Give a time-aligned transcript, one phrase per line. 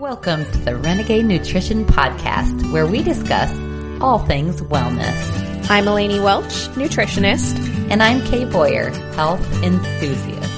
[0.00, 3.50] Welcome to the Renegade Nutrition Podcast, where we discuss
[4.00, 5.68] all things wellness.
[5.68, 7.58] I'm Eleni Welch, nutritionist.
[7.90, 10.49] And I'm Kay Boyer, health enthusiast.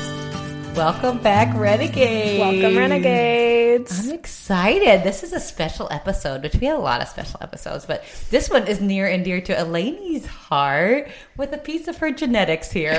[0.75, 2.41] Welcome back, Renegades.
[2.41, 4.09] Welcome, Renegades.
[4.09, 5.03] I'm excited.
[5.05, 8.49] This is a special episode, which we have a lot of special episodes, but this
[8.49, 12.93] one is near and dear to Eleni's heart with a piece of her genetics here.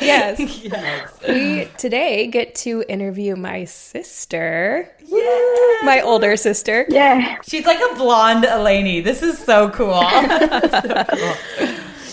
[0.00, 0.40] yes.
[0.40, 1.12] yes.
[1.28, 4.90] We today get to interview my sister.
[5.04, 5.80] Yeah.
[5.84, 6.86] My older sister.
[6.88, 7.36] Yeah.
[7.46, 9.04] She's like a blonde Eleni.
[9.04, 10.00] This is so cool.
[10.70, 11.34] so cool.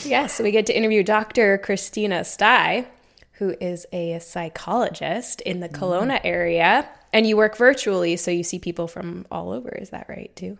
[0.06, 1.58] Yes, we get to interview Dr.
[1.58, 2.86] Christina Stai,
[3.34, 6.88] who is a psychologist in the Kelowna area.
[7.12, 9.70] And you work virtually, so you see people from all over.
[9.70, 10.58] Is that right, too?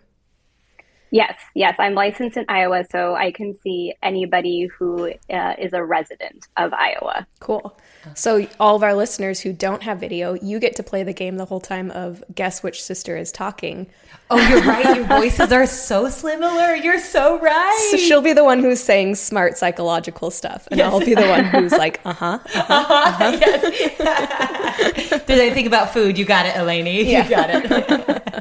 [1.14, 1.76] Yes, yes.
[1.78, 6.74] I'm licensed in Iowa, so I can see anybody who uh, is a resident of
[6.74, 7.28] Iowa.
[7.40, 7.78] Cool.
[8.16, 11.38] So, all of our listeners who don't have video, you get to play the game
[11.38, 13.86] the whole time of guess which sister is talking.
[14.30, 14.96] Oh, you're right.
[14.96, 16.76] Your voices are so similar.
[16.76, 17.88] You're so right.
[17.92, 20.92] So, she'll be the one who's saying smart psychological stuff, and yes.
[20.92, 22.40] I'll be the one who's like, uh huh.
[22.56, 23.38] Uh-huh, uh-huh.
[23.40, 25.26] yes.
[25.26, 26.18] Did I think about food?
[26.18, 27.06] You got it, Eleni.
[27.06, 27.24] Yeah.
[27.26, 28.34] You got it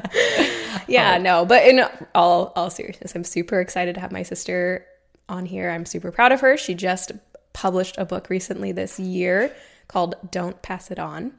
[0.87, 1.21] yeah, oh.
[1.21, 1.83] no, but in
[2.15, 4.85] all all seriousness, I'm super excited to have my sister
[5.29, 5.69] on here.
[5.69, 6.57] I'm super proud of her.
[6.57, 7.11] She just
[7.53, 9.53] published a book recently this year
[9.87, 11.33] called "Don't Pass It On."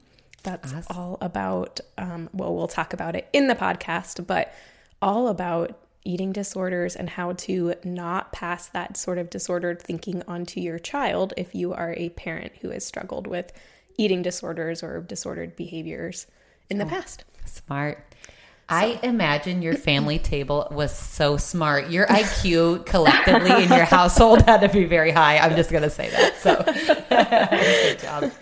[0.45, 1.81] That's all about.
[1.98, 4.55] Um, well, we'll talk about it in the podcast, but
[5.03, 10.61] all about eating disorders and how to not pass that sort of disordered thinking onto
[10.61, 13.53] your child if you are a parent who has struggled with
[13.97, 16.27] eating disorders or disordered behaviors
[16.69, 17.25] in the oh, past.
[17.47, 18.05] Smart.
[18.69, 21.91] I imagine your family table was so smart.
[21.91, 25.39] Your IQ collectively in your household had to be very high.
[25.39, 26.37] I'm just going to say that.
[26.39, 26.62] So,
[27.91, 28.33] good job.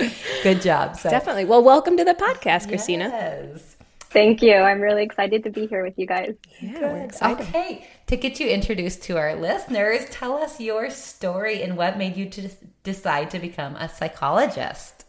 [0.42, 0.96] Good job.
[0.96, 1.10] So.
[1.10, 1.44] Definitely.
[1.44, 3.08] Well, welcome to the podcast, Christina.
[3.08, 3.76] Yes.
[4.10, 4.54] Thank you.
[4.54, 6.34] I'm really excited to be here with you guys.
[6.60, 7.32] Yeah, we're.
[7.32, 7.88] Okay.
[8.08, 12.28] To get you introduced to our listeners, tell us your story and what made you
[12.28, 12.50] to
[12.82, 15.06] decide to become a psychologist.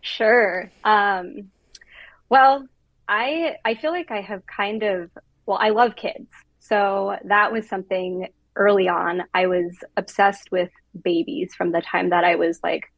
[0.00, 0.70] Sure.
[0.82, 1.52] Um,
[2.28, 2.66] well,
[3.08, 5.10] I I feel like I have kind of
[5.46, 6.30] well, I love kids.
[6.58, 9.24] So that was something early on.
[9.34, 10.70] I was obsessed with
[11.02, 12.90] babies from the time that I was like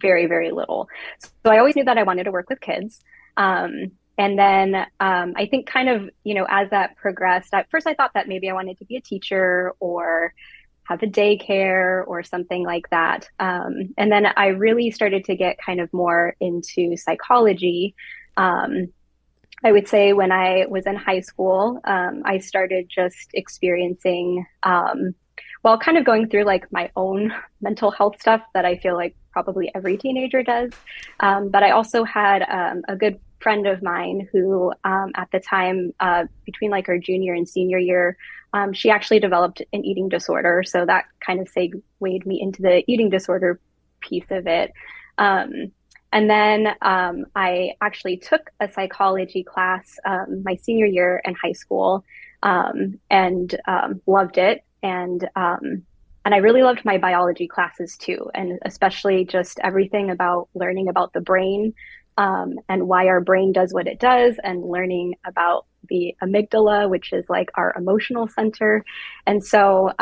[0.00, 0.88] very, very little.
[1.44, 3.00] So I always knew that I wanted to work with kids.
[3.36, 7.86] Um, and then um, I think kind of, you know, as that progressed, at first
[7.86, 10.32] I thought that maybe I wanted to be a teacher or
[10.84, 13.28] have a daycare or something like that.
[13.38, 17.94] Um, and then I really started to get kind of more into psychology.
[18.36, 18.92] Um,
[19.64, 25.14] I would say when I was in high school, um, I started just experiencing, um,
[25.80, 29.70] kind of going through like my own mental health stuff that I feel like probably
[29.74, 30.70] every teenager does.
[31.20, 35.40] Um, but I also had um, a good friend of mine who, um, at the
[35.40, 38.16] time, uh, between like her junior and senior year,
[38.52, 40.62] um, she actually developed an eating disorder.
[40.64, 43.60] So that kind of segued me into the eating disorder
[44.00, 44.72] piece of it.
[45.18, 45.72] Um,
[46.16, 51.52] and then um, I actually took a psychology class um, my senior year in high
[51.52, 52.06] school
[52.42, 54.64] um, and um, loved it.
[54.82, 55.82] And um,
[56.24, 61.12] and I really loved my biology classes too, and especially just everything about learning about
[61.12, 61.74] the brain
[62.16, 67.12] um, and why our brain does what it does, and learning about the amygdala, which
[67.12, 68.86] is like our emotional center.
[69.26, 69.92] And so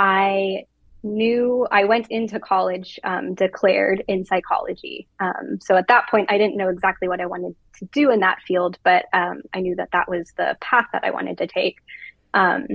[0.00, 0.64] I
[1.02, 5.08] knew I went into college um, declared in psychology.
[5.20, 8.20] Um, so at that point, I didn't know exactly what I wanted to do in
[8.20, 11.46] that field, but um, I knew that that was the path that I wanted to
[11.46, 11.76] take.
[12.34, 12.66] Um,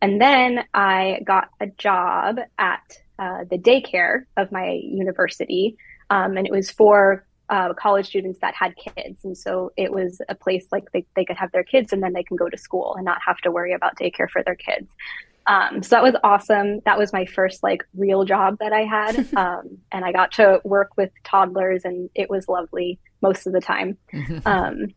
[0.00, 5.76] and then I got a job at uh, the daycare of my university,
[6.10, 9.24] um, and it was for uh, college students that had kids.
[9.24, 12.14] And so it was a place like they, they could have their kids and then
[12.14, 14.90] they can go to school and not have to worry about daycare for their kids.
[15.46, 16.80] Um, so that was awesome.
[16.84, 19.26] That was my first like real job that I had.
[19.42, 23.60] Um, and I got to work with toddlers and it was lovely most of the
[23.60, 23.96] time.
[24.44, 24.88] um,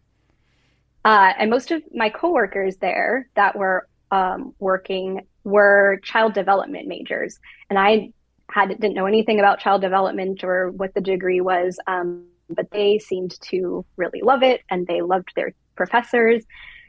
[1.03, 7.39] uh, and most of my coworkers there that were um, working were child development majors.
[7.69, 8.11] And I
[8.51, 11.79] had didn't know anything about child development or what the degree was.
[11.87, 16.43] Um, but they seemed to really love it and they loved their professors.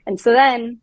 [0.06, 0.80] And so then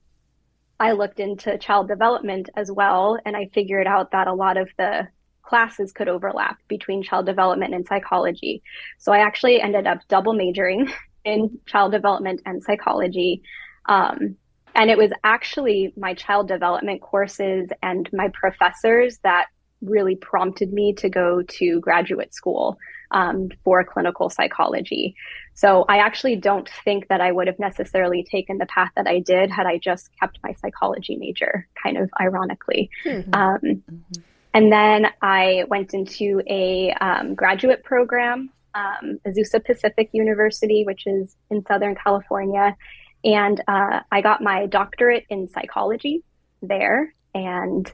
[0.80, 4.70] I looked into child development as well, and I figured out that a lot of
[4.78, 5.08] the
[5.44, 8.64] classes could overlap between child development and psychology.
[8.98, 10.92] So I actually ended up double majoring
[11.25, 13.44] in child development and psychology.
[13.86, 14.38] Um,
[14.75, 19.48] and it was actually my child development courses and my professors that
[19.81, 22.78] really prompted me to go to graduate school
[23.12, 25.16] um, for clinical psychology.
[25.53, 29.19] So I actually don't think that I would have necessarily taken the path that I
[29.19, 32.89] did had I just kept my psychology major, kind of ironically.
[33.05, 33.33] Mm-hmm.
[33.33, 34.21] Um, mm-hmm.
[34.55, 41.35] And then I went into a um, graduate program, um, Azusa Pacific University, which is
[41.50, 42.75] in Southern California.
[43.23, 46.23] And uh, I got my doctorate in psychology
[46.61, 47.13] there.
[47.33, 47.91] And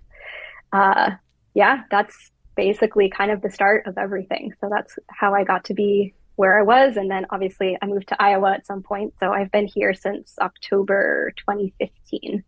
[0.74, 1.12] uh,
[1.54, 4.54] yeah, that's basically kind of the start of everything.
[4.60, 6.96] So that's how I got to be where I was.
[6.96, 9.14] And then obviously I moved to Iowa at some point.
[9.20, 12.46] So I've been here since October 2015.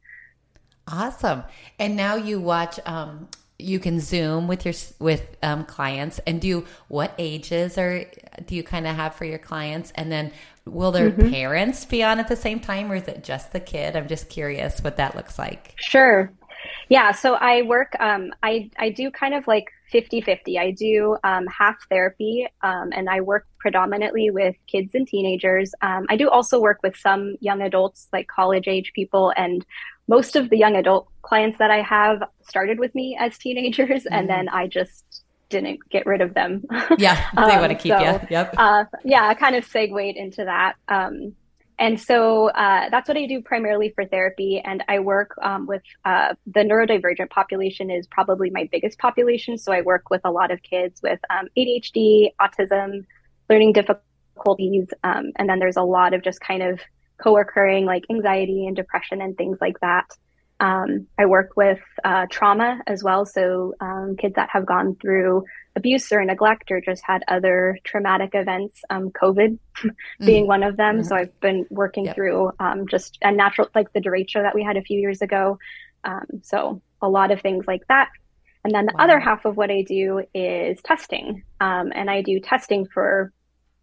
[0.88, 1.43] Awesome.
[1.77, 3.27] And now you watch, um,
[3.59, 8.05] you can zoom with your with um, clients and do what ages are
[8.45, 10.31] do you kind of have for your clients and then
[10.65, 11.29] will their mm-hmm.
[11.29, 14.29] parents be on at the same time or is it just the kid i'm just
[14.29, 16.33] curious what that looks like sure
[16.89, 20.57] yeah, so I work, um, I, I do kind of like 50 50.
[20.57, 25.73] I do um, half therapy um, and I work predominantly with kids and teenagers.
[25.81, 29.33] Um, I do also work with some young adults, like college age people.
[29.35, 29.65] And
[30.07, 34.13] most of the young adult clients that I have started with me as teenagers, mm-hmm.
[34.13, 36.63] and then I just didn't get rid of them.
[36.97, 38.19] Yeah, they want to keep so, you.
[38.29, 38.55] Yep.
[38.57, 40.75] Uh, yeah, I kind of segued into that.
[40.87, 41.35] Um,
[41.81, 44.62] and so uh, that's what I do primarily for therapy.
[44.63, 49.57] And I work um, with uh, the neurodivergent population is probably my biggest population.
[49.57, 53.04] So I work with a lot of kids with um, ADHD, autism,
[53.50, 56.80] learning difficulties, um, and then there's a lot of just kind of
[57.18, 60.06] co-occurring like anxiety and depression and things like that.
[60.60, 65.45] Um, I work with uh, trauma as well, so um, kids that have gone through
[65.75, 69.57] abuse or neglect or just had other traumatic events, um, COVID
[70.19, 70.47] being mm-hmm.
[70.47, 70.97] one of them.
[70.97, 71.07] Mm-hmm.
[71.07, 72.15] So I've been working yep.
[72.15, 75.57] through um, just a natural, like the derecho that we had a few years ago.
[76.03, 78.09] Um, so a lot of things like that.
[78.63, 79.06] And then the wow.
[79.06, 83.31] other half of what I do is testing, um, and I do testing for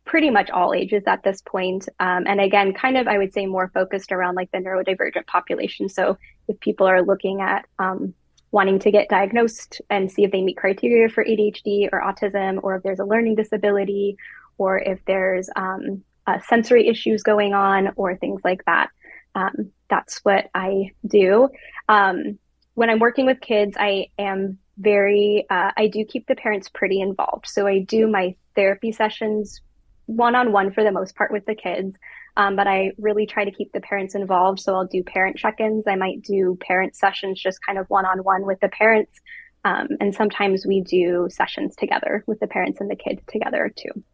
[0.04, 1.88] pretty much all ages at this point.
[2.00, 5.88] Um, and again, kind of, I would say more focused around like the neurodivergent population.
[5.88, 6.16] So
[6.48, 8.14] if people are looking at um,
[8.50, 12.76] wanting to get diagnosed and see if they meet criteria for ADHD or autism, or
[12.76, 14.16] if there's a learning disability,
[14.56, 18.90] or if there's um, uh, sensory issues going on, or things like that.
[19.34, 21.48] Um, that's what I do.
[21.88, 22.38] Um,
[22.74, 27.00] when I'm working with kids, I am very, uh, I do keep the parents pretty
[27.00, 27.46] involved.
[27.48, 29.60] So I do my therapy sessions
[30.06, 31.96] one on one for the most part with the kids.
[32.38, 34.60] Um, but I really try to keep the parents involved.
[34.60, 35.88] So I'll do parent check ins.
[35.88, 39.20] I might do parent sessions just kind of one on one with the parents.
[39.64, 44.04] Um, and sometimes we do sessions together with the parents and the kids together too.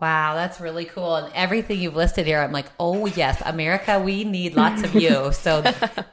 [0.00, 1.16] Wow, that's really cool.
[1.16, 5.30] And everything you've listed here, I'm like, oh, yes, America, we need lots of you.
[5.40, 5.62] So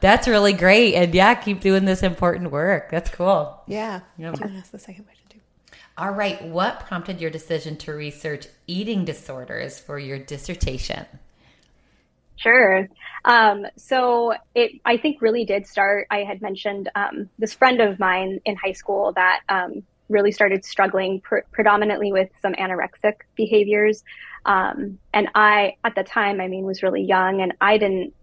[0.01, 0.95] that's really great.
[0.95, 2.91] And yeah, keep doing this important work.
[2.91, 3.61] That's cool.
[3.67, 4.01] Yeah.
[4.17, 5.41] You know, ask the second question.
[5.97, 6.43] All right.
[6.43, 11.05] What prompted your decision to research eating disorders for your dissertation?
[12.37, 12.87] Sure.
[13.25, 16.07] Um, so it, I think, really did start.
[16.11, 20.63] I had mentioned um, this friend of mine in high school that um, really started
[20.63, 24.03] struggling pr- predominantly with some anorexic behaviors.
[24.45, 28.13] Um, and I, at the time, I mean, was really young, and I didn't,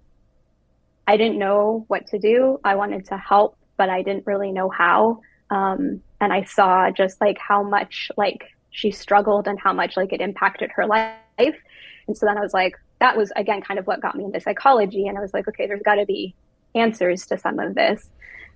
[1.07, 2.59] I didn't know what to do.
[2.65, 5.21] I wanted to help, but I didn't really know how.
[5.51, 10.13] Um, and I saw just like how much like she struggled and how much like
[10.13, 11.13] it impacted her life.
[11.39, 12.75] And so then I was like,
[13.05, 15.07] that was again kind of what got me into psychology.
[15.09, 16.35] And I was like, okay, there's got to be
[16.75, 18.09] answers to some of this.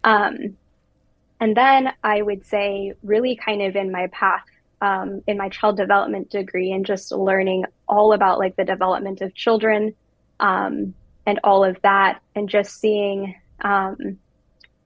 [0.04, 0.56] Um,
[1.38, 4.46] and then I would say, really kind of in my path
[4.80, 9.34] um, in my child development degree and just learning all about like the development of
[9.34, 9.94] children
[10.40, 10.94] um,
[11.26, 14.18] and all of that, and just seeing um,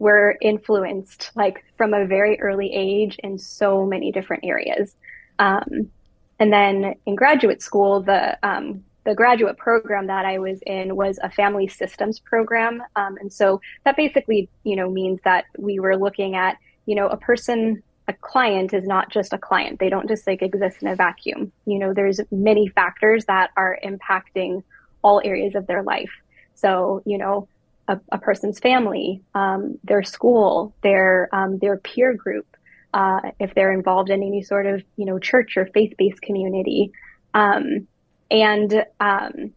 [0.00, 4.96] were influenced like from a very early age in so many different areas.
[5.38, 5.92] Um,
[6.40, 11.18] and then in graduate school, the um, the graduate program that I was in was
[11.22, 15.96] a family systems program, um, and so that basically you know means that we were
[15.96, 16.56] looking at
[16.86, 19.78] you know a person a client is not just a client.
[19.78, 21.52] They don't just like exist in a vacuum.
[21.66, 24.62] You know there's many factors that are impacting
[25.02, 26.10] all areas of their life.
[26.54, 27.48] So you know
[27.88, 32.46] a, a person's family, um, their school, their um, their peer group,
[32.94, 36.92] uh, if they're involved in any sort of you know church or faith based community,
[37.34, 37.86] um,
[38.32, 39.52] and um,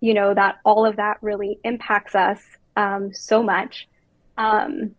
[0.00, 2.40] you know that all of that really impacts us
[2.76, 3.88] um, so much.
[4.36, 4.94] Um,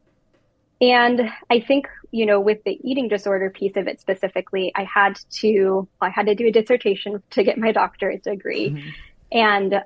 [0.79, 5.19] and I think you know with the eating disorder piece of it specifically, I had
[5.41, 8.89] to I had to do a dissertation to get my doctorate degree, mm-hmm.
[9.31, 9.83] and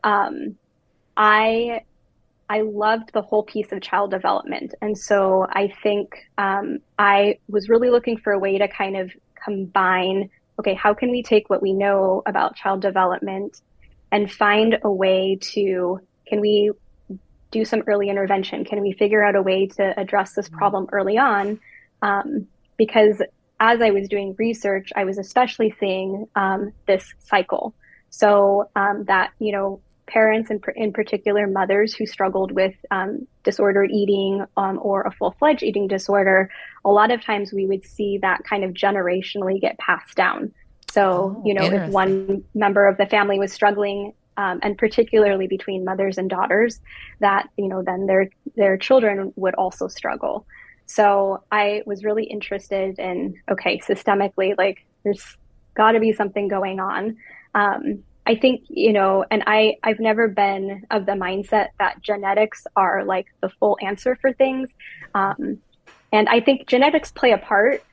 [1.17, 1.81] I
[2.47, 4.75] I loved the whole piece of child development.
[4.81, 9.11] And so I think um, I was really looking for a way to kind of
[9.43, 13.61] combine okay, how can we take what we know about child development
[14.11, 16.71] and find a way to, can we
[17.51, 18.65] do some early intervention?
[18.65, 20.57] Can we figure out a way to address this mm-hmm.
[20.57, 21.59] problem early on?
[22.01, 22.47] Um,
[22.77, 23.21] because
[23.59, 27.73] as I was doing research, I was especially seeing um, this cycle.
[28.09, 33.91] So um, that, you know, parents and in particular mothers who struggled with um, disordered
[33.91, 36.49] eating um, or a full-fledged eating disorder
[36.83, 40.53] a lot of times we would see that kind of generationally get passed down.
[40.91, 45.47] So oh, you know if one member of the family was struggling um, and particularly
[45.47, 46.79] between mothers and daughters
[47.19, 50.45] that you know then their their children would also struggle.
[50.87, 55.37] So i was really interested in okay systemically like there's
[55.75, 57.17] got to be something going on.
[57.53, 62.65] Um, I think, you know, and I, I've never been of the mindset that genetics
[62.75, 64.69] are like the full answer for things.
[65.13, 65.59] Um,
[66.11, 67.83] and I think genetics play a part,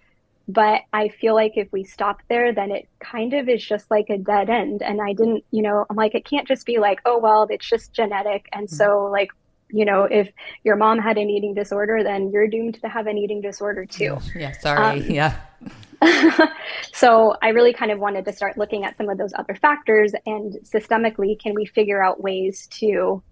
[0.48, 4.08] but I feel like if we stop there, then it kind of is just like
[4.10, 4.82] a dead end.
[4.82, 7.68] And I didn't, you know, I'm like, it can't just be like, oh, well, it's
[7.68, 8.48] just genetic.
[8.52, 8.76] And mm-hmm.
[8.76, 9.30] so, like,
[9.70, 10.30] you know, if
[10.64, 14.18] your mom had an eating disorder, then you're doomed to have an eating disorder too.
[14.34, 15.00] Yeah, sorry.
[15.00, 15.40] Um, yeah.
[16.92, 20.12] so I really kind of wanted to start looking at some of those other factors
[20.26, 23.22] and systemically, can we figure out ways to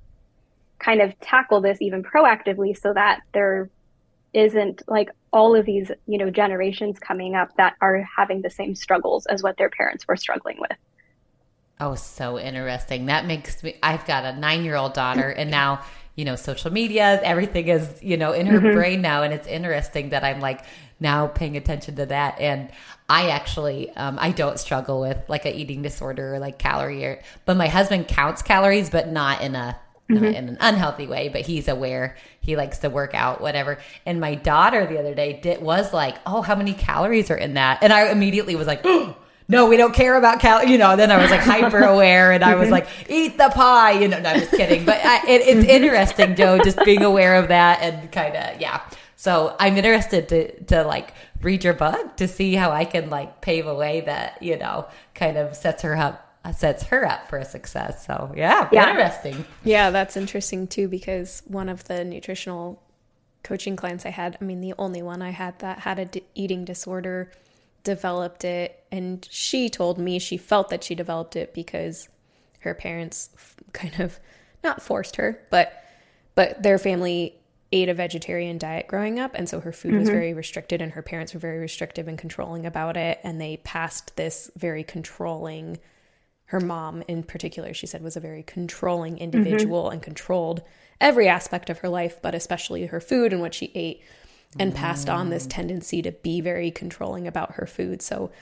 [0.79, 3.71] kind of tackle this even proactively so that there
[4.33, 8.75] isn't like all of these, you know, generations coming up that are having the same
[8.75, 10.77] struggles as what their parents were struggling with.
[11.79, 13.07] Oh, so interesting.
[13.07, 15.83] That makes me, I've got a nine year old daughter, and now,
[16.15, 18.77] you know, social media, everything is, you know, in her mm-hmm.
[18.77, 19.23] brain now.
[19.23, 20.65] And it's interesting that I'm like,
[21.01, 22.39] now paying attention to that.
[22.39, 22.71] And
[23.09, 27.21] I actually, um, I don't struggle with like a eating disorder or like calorie, or,
[27.45, 29.77] but my husband counts calories, but not in a
[30.09, 30.25] mm-hmm.
[30.25, 31.29] in an unhealthy way.
[31.29, 32.17] But he's aware.
[32.41, 33.79] He likes to work out, whatever.
[34.07, 37.55] And my daughter the other day did was like, "Oh, how many calories are in
[37.55, 38.83] that?" And I immediately was like.
[38.85, 39.17] Oh,
[39.49, 40.65] no, we don't care about cal.
[40.65, 43.91] You know, then I was like hyper aware, and I was like, eat the pie.
[44.01, 44.85] You know, no, I'm just kidding.
[44.85, 45.71] But I, it, it's mm-hmm.
[45.71, 48.81] interesting, Joe, just being aware of that and kind of yeah.
[49.21, 51.13] So I'm interested to to like
[51.43, 54.89] read your book to see how I can like pave a way that you know
[55.15, 58.07] kind of sets her up sets her up for a success.
[58.07, 58.89] So yeah, yeah.
[58.89, 59.45] interesting.
[59.63, 62.83] Yeah, that's interesting too because one of the nutritional
[63.43, 66.25] coaching clients I had, I mean the only one I had that had a d-
[66.35, 67.31] eating disorder
[67.85, 72.09] developed it and she told me she felt that she developed it because
[72.61, 73.29] her parents
[73.75, 74.19] kind of
[74.65, 75.85] not forced her, but
[76.35, 77.35] but their family
[77.73, 80.01] ate a vegetarian diet growing up and so her food mm-hmm.
[80.01, 83.59] was very restricted and her parents were very restrictive and controlling about it and they
[83.59, 85.79] passed this very controlling
[86.47, 89.25] her mom in particular she said was a very controlling mm-hmm.
[89.25, 89.95] individual mm-hmm.
[89.95, 90.63] and controlled
[91.01, 94.03] every aspect of her life but especially her food and what she ate
[94.59, 95.51] and passed on this mm.
[95.51, 98.33] tendency to be very controlling about her food so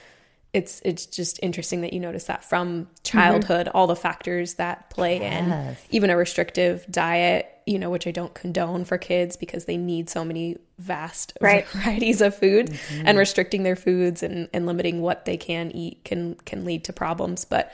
[0.53, 3.77] it's it's just interesting that you notice that from childhood mm-hmm.
[3.77, 5.77] all the factors that play yes.
[5.79, 9.77] in even a restrictive diet you know which i don't condone for kids because they
[9.77, 11.67] need so many vast right.
[11.67, 13.07] varieties of food mm-hmm.
[13.07, 16.93] and restricting their foods and, and limiting what they can eat can can lead to
[16.93, 17.71] problems but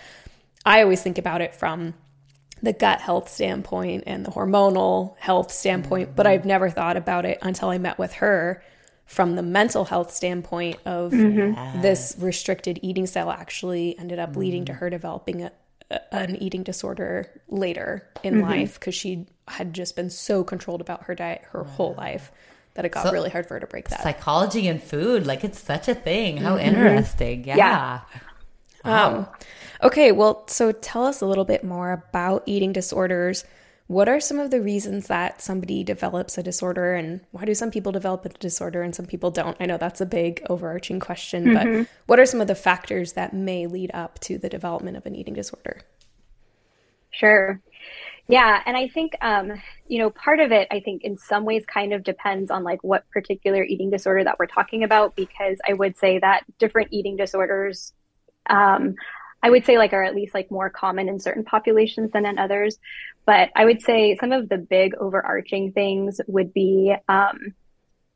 [0.65, 1.94] i always think about it from
[2.62, 6.15] the gut health standpoint and the hormonal health standpoint mm-hmm.
[6.15, 8.62] but i've never thought about it until i met with her
[9.06, 11.82] from the mental health standpoint of mm-hmm.
[11.82, 14.40] this restricted eating style actually ended up mm-hmm.
[14.40, 14.80] leading to mm-hmm.
[14.80, 15.52] her developing a,
[15.92, 18.50] a, an eating disorder later in mm-hmm.
[18.50, 21.70] life because she had just been so controlled about her diet her wow.
[21.70, 22.32] whole life
[22.74, 24.04] that it got so, really hard for her to break that.
[24.04, 26.38] Psychology and food, like it's such a thing.
[26.38, 26.68] How mm-hmm.
[26.68, 27.46] interesting.
[27.46, 27.56] Yeah.
[27.56, 28.02] yeah.
[28.84, 29.08] Wow.
[29.08, 29.28] Um,
[29.84, 33.46] okay, well, so tell us a little bit more about eating disorders
[33.88, 37.70] what are some of the reasons that somebody develops a disorder and why do some
[37.70, 39.56] people develop a disorder and some people don't?
[39.60, 41.82] I know that's a big overarching question, mm-hmm.
[41.82, 45.06] but what are some of the factors that may lead up to the development of
[45.06, 45.82] an eating disorder?
[47.12, 47.62] Sure.
[48.27, 49.54] Yeah, and I think um,
[49.88, 50.68] you know part of it.
[50.72, 54.39] I think in some ways kind of depends on like what particular eating disorder that
[54.39, 57.94] we're talking about, because I would say that different eating disorders
[58.50, 58.96] um,
[59.46, 62.40] I would say like are at least like more common in certain populations than in
[62.40, 62.80] others.
[63.28, 67.54] But I would say some of the big overarching things would be um,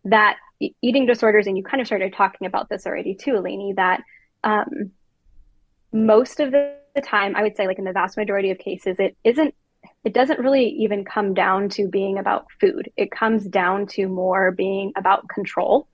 [0.05, 0.37] that
[0.81, 4.01] eating disorders, and you kind of started talking about this already too, Eleni, that
[4.43, 4.89] um,
[5.93, 9.15] most of the time, I would say like in the vast majority of cases, it
[9.23, 9.53] isn't
[10.03, 12.89] it doesn't really even come down to being about food.
[12.97, 15.87] It comes down to more being about control.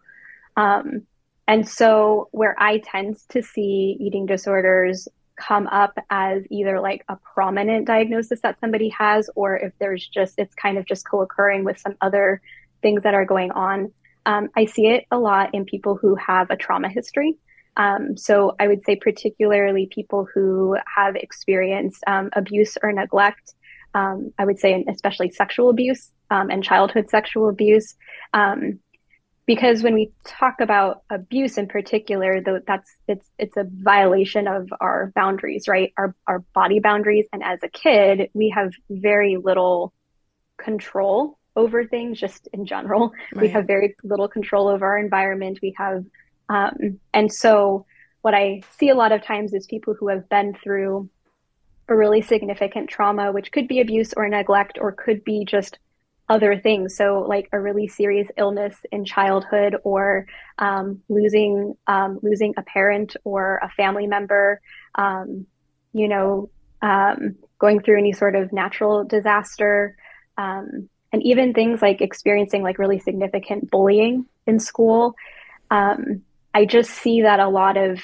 [0.56, 1.06] Um,
[1.46, 7.18] and so, where I tend to see eating disorders come up as either like a
[7.18, 11.64] prominent diagnosis that somebody has, or if there's just, it's kind of just co occurring
[11.64, 12.42] with some other
[12.82, 13.92] things that are going on.
[14.26, 17.38] Um, I see it a lot in people who have a trauma history.
[17.78, 23.54] Um, so I would say, particularly people who have experienced um, abuse or neglect.
[23.94, 27.96] Um, I would say, especially sexual abuse um, and childhood sexual abuse.
[29.46, 34.70] Because when we talk about abuse in particular, though that's it's it's a violation of
[34.82, 35.94] our boundaries, right?
[35.98, 37.28] Our our body boundaries.
[37.32, 39.94] And as a kid, we have very little
[40.58, 43.12] control over things just in general.
[43.34, 43.44] Right.
[43.44, 45.60] We have very little control over our environment.
[45.62, 46.06] We have,
[46.50, 47.86] um, and so
[48.22, 51.10] what I see a lot of times is people who have been through
[51.88, 55.78] a really significant trauma, which could be abuse or neglect, or could be just
[56.28, 56.96] other things.
[56.96, 60.28] So, like a really serious illness in childhood, or
[60.60, 64.62] um, losing um, losing a parent or a family member.
[64.96, 65.48] Um,
[65.94, 66.50] you know,
[66.82, 69.98] um, going through any sort of natural disaster.
[70.38, 75.16] Um, and even things like experiencing like really significant bullying in school.
[75.72, 78.02] Um, I just see that a lot of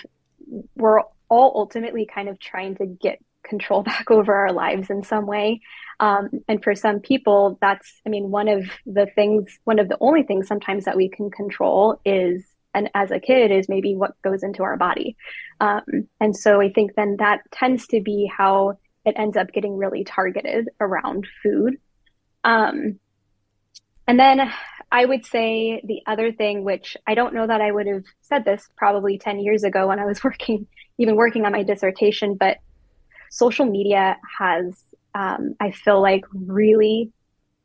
[0.75, 3.19] we're all ultimately kind of trying to get
[3.51, 5.61] control back over our lives in some way.
[5.99, 9.97] Um, and for some people, that's, I mean, one of the things, one of the
[10.01, 12.43] only things sometimes that we can control is,
[12.73, 15.15] and as a kid, is maybe what goes into our body.
[15.59, 15.83] Um,
[16.19, 20.03] and so I think then that tends to be how it ends up getting really
[20.03, 21.77] targeted around food.
[22.43, 22.99] Um,
[24.07, 24.51] and then
[24.91, 28.43] I would say the other thing, which I don't know that I would have said
[28.43, 30.67] this probably 10 years ago when I was working,
[30.97, 32.57] even working on my dissertation, but
[33.31, 34.79] social media has,
[35.15, 37.11] um, I feel like, really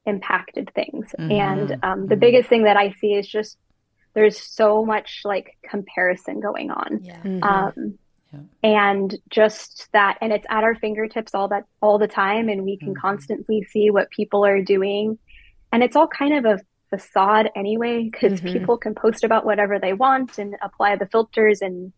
[0.06, 1.14] impacted things.
[1.18, 1.32] Mm-hmm.
[1.32, 2.20] And um, the mm-hmm.
[2.20, 3.58] biggest thing that I see is just
[4.14, 7.00] there's so much like comparison going on.
[7.02, 7.20] Yeah.
[7.20, 7.42] Mm-hmm.
[7.42, 7.98] Um,
[8.62, 12.76] and just that and it's at our fingertips all that all the time and we
[12.76, 13.00] can mm-hmm.
[13.00, 15.18] constantly see what people are doing
[15.72, 18.52] and it's all kind of a facade anyway because mm-hmm.
[18.52, 21.92] people can post about whatever they want and apply the filters and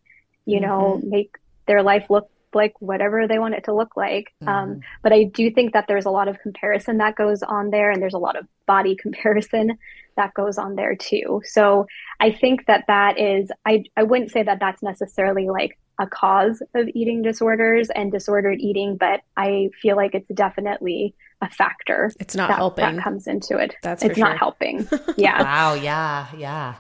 [0.45, 1.11] you know mm-hmm.
[1.11, 4.81] make their life look like whatever they want it to look like um, mm-hmm.
[5.03, 8.03] but i do think that there's a lot of comparison that goes on there and
[8.03, 9.79] there's a lot of body comparison
[10.17, 11.87] that goes on there too so
[12.21, 16.63] i think that that is i i wouldn't say that that's necessarily like a cause
[16.75, 22.13] of eating disorders and disordered eating, but I feel like it's definitely a factor.
[22.21, 22.97] It's not that, helping.
[22.97, 23.75] That comes into it.
[23.83, 24.89] That's it's not helping.
[25.17, 25.43] Yeah.
[25.43, 25.75] wow.
[25.75, 26.27] Yeah.
[26.37, 26.75] Yeah.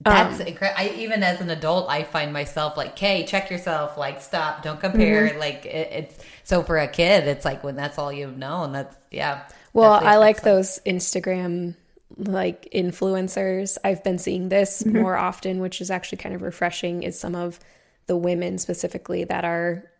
[0.00, 0.80] That's um, incredible.
[0.80, 3.96] I even as an adult, I find myself like, "Okay, check yourself.
[3.96, 4.62] Like, stop.
[4.62, 5.38] Don't compare." Mm-hmm.
[5.38, 8.72] Like, it, it's so for a kid, it's like when that's all you've known.
[8.72, 9.48] That's yeah.
[9.72, 11.74] Well, I like those Instagram
[12.16, 13.78] like influencers.
[13.84, 14.98] I've been seeing this mm-hmm.
[15.00, 17.02] more often, which is actually kind of refreshing.
[17.02, 17.58] Is some of
[18.06, 19.90] the women specifically that are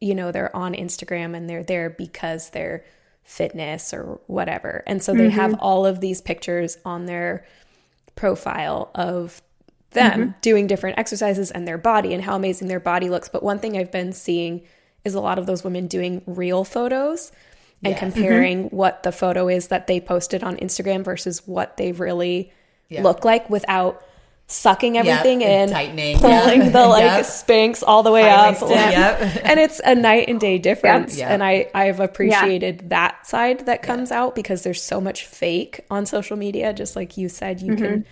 [0.00, 2.84] you know they're on Instagram and they're there because they're
[3.24, 4.82] fitness or whatever.
[4.86, 5.38] And so they mm-hmm.
[5.38, 7.46] have all of these pictures on their
[8.14, 9.42] profile of
[9.90, 10.30] them mm-hmm.
[10.40, 13.28] doing different exercises and their body and how amazing their body looks.
[13.28, 14.62] But one thing I've been seeing
[15.04, 17.32] is a lot of those women doing real photos
[17.84, 17.98] and yes.
[17.98, 18.76] comparing mm-hmm.
[18.76, 22.52] what the photo is that they posted on Instagram versus what they really
[22.88, 23.02] yeah.
[23.02, 24.02] look like without
[24.52, 26.72] sucking everything yep, in, tightening, pulling yep.
[26.72, 27.24] the like yep.
[27.24, 28.60] Spanx all the way up.
[28.72, 29.42] Yep.
[29.44, 31.18] and it's a night and day difference.
[31.18, 32.88] And I, I've appreciated yeah.
[32.88, 36.72] that side that comes out because there's so much fake on social media.
[36.72, 37.84] Just like you said, you mm-hmm.
[37.84, 38.06] can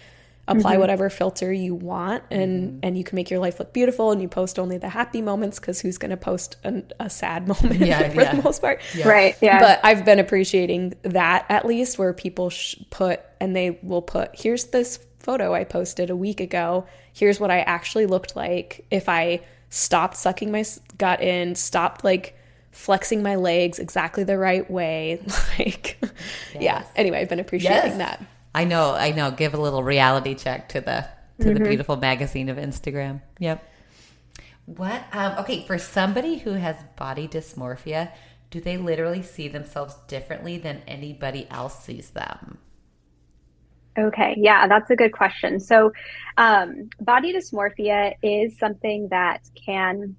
[0.48, 0.80] apply mm-hmm.
[0.80, 2.78] whatever filter you want and mm-hmm.
[2.82, 5.60] and you can make your life look beautiful and you post only the happy moments
[5.60, 8.34] because who's going to post an, a sad moment yeah, for yeah.
[8.34, 9.08] the most part yeah.
[9.08, 13.78] right yeah but i've been appreciating that at least where people sh- put and they
[13.82, 16.86] will put here's this photo I posted a week ago.
[17.12, 20.64] Here's what I actually looked like if I stopped sucking my
[20.98, 22.36] gut in, stopped like
[22.72, 25.20] flexing my legs exactly the right way.
[25.58, 25.98] Like,
[26.54, 26.62] yes.
[26.62, 26.84] yeah.
[26.96, 27.98] Anyway, I've been appreciating yes.
[27.98, 28.24] that.
[28.54, 29.30] I know, I know.
[29.30, 31.06] Give a little reality check to the
[31.40, 31.54] to mm-hmm.
[31.54, 33.20] the beautiful magazine of Instagram.
[33.38, 33.62] Yep.
[34.64, 35.02] What?
[35.12, 38.12] Um, okay, for somebody who has body dysmorphia,
[38.50, 42.58] do they literally see themselves differently than anybody else sees them?
[44.00, 45.60] Okay, yeah, that's a good question.
[45.60, 45.92] So,
[46.38, 50.16] um, body dysmorphia is something that can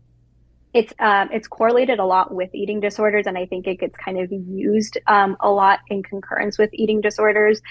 [0.74, 4.20] it's um, it's correlated a lot with eating disorders, and I think it gets kind
[4.20, 7.62] of used um, a lot in concurrence with eating disorders.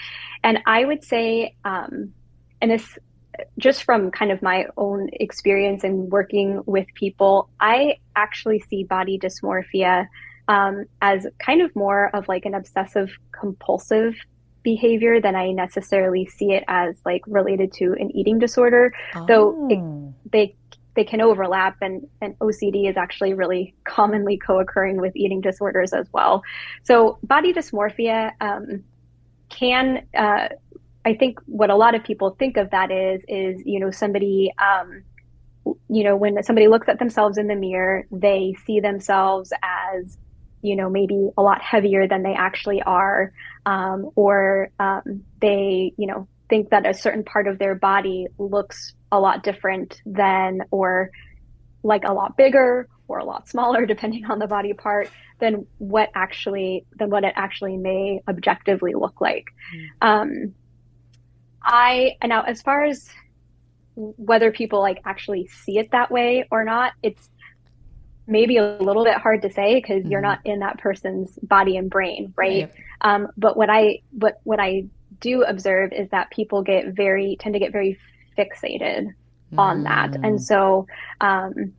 [0.43, 2.13] And I would say, um,
[2.61, 2.97] and this
[3.57, 9.17] just from kind of my own experience and working with people, I actually see body
[9.17, 10.07] dysmorphia
[10.47, 14.15] um, as kind of more of like an obsessive compulsive
[14.63, 18.93] behavior than I necessarily see it as like related to an eating disorder.
[19.15, 19.25] Oh.
[19.25, 20.55] Though it, they
[20.95, 26.07] they can overlap, and and OCD is actually really commonly co-occurring with eating disorders as
[26.11, 26.43] well.
[26.83, 28.83] So body dysmorphia um,
[29.49, 30.05] can.
[30.15, 30.49] Uh,
[31.03, 34.51] I think what a lot of people think of that is is you know somebody
[34.59, 35.03] um,
[35.89, 40.17] you know, when somebody looks at themselves in the mirror, they see themselves as,
[40.61, 43.33] you know, maybe a lot heavier than they actually are,
[43.65, 48.93] um, or um, they, you know, think that a certain part of their body looks
[49.11, 51.11] a lot different than, or
[51.83, 56.09] like a lot bigger or a lot smaller, depending on the body part, than what
[56.15, 59.45] actually than what it actually may objectively look like.
[59.75, 60.07] Mm.
[60.07, 60.55] Um,
[61.63, 63.09] I now as far as
[63.95, 67.29] whether people like actually see it that way or not, it's
[68.31, 70.11] maybe a little bit hard to say because mm-hmm.
[70.11, 72.63] you're not in that person's body and brain, right?
[72.63, 72.71] right.
[73.01, 74.85] Um, but what I what what I
[75.19, 77.99] do observe is that people get very tend to get very
[78.37, 79.13] fixated
[79.53, 79.59] mm.
[79.59, 80.41] on that, and mm.
[80.41, 80.87] so
[81.19, 81.73] um,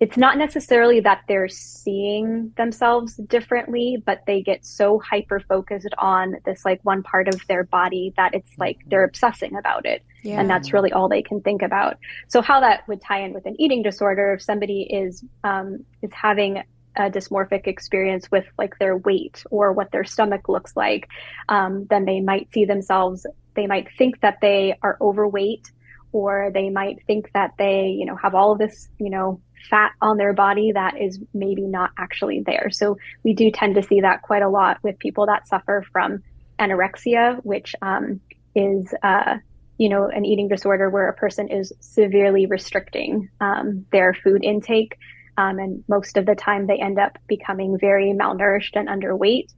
[0.00, 6.36] it's not necessarily that they're seeing themselves differently, but they get so hyper focused on
[6.44, 10.02] this like one part of their body that it's like they're obsessing about it.
[10.22, 10.40] Yeah.
[10.40, 11.98] And that's really all they can think about.
[12.28, 16.12] So how that would tie in with an eating disorder, if somebody is um, is
[16.12, 16.62] having
[16.96, 21.08] a dysmorphic experience with like their weight or what their stomach looks like,
[21.48, 23.26] um, then they might see themselves.
[23.54, 25.70] They might think that they are overweight,
[26.12, 29.92] or they might think that they, you know, have all of this, you know, fat
[30.00, 32.68] on their body that is maybe not actually there.
[32.70, 36.22] So we do tend to see that quite a lot with people that suffer from
[36.58, 38.20] anorexia, which um,
[38.54, 39.38] is, uh,
[39.78, 44.96] you know, an eating disorder where a person is severely restricting um, their food intake.
[45.36, 49.48] Um, and most of the time they end up becoming very malnourished and underweight.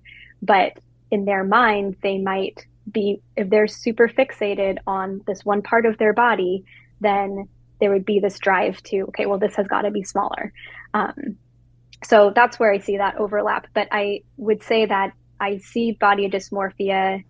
[0.41, 0.79] But
[1.11, 5.99] in their mind, they might be, if they're super fixated on this one part of
[5.99, 6.65] their body,
[7.01, 7.49] then
[7.81, 10.53] there would be this drive to okay well this has got to be smaller.
[10.95, 11.37] Um,
[12.05, 13.67] so that's where i see that overlap.
[13.75, 17.25] But i would say that i see body dysmorphia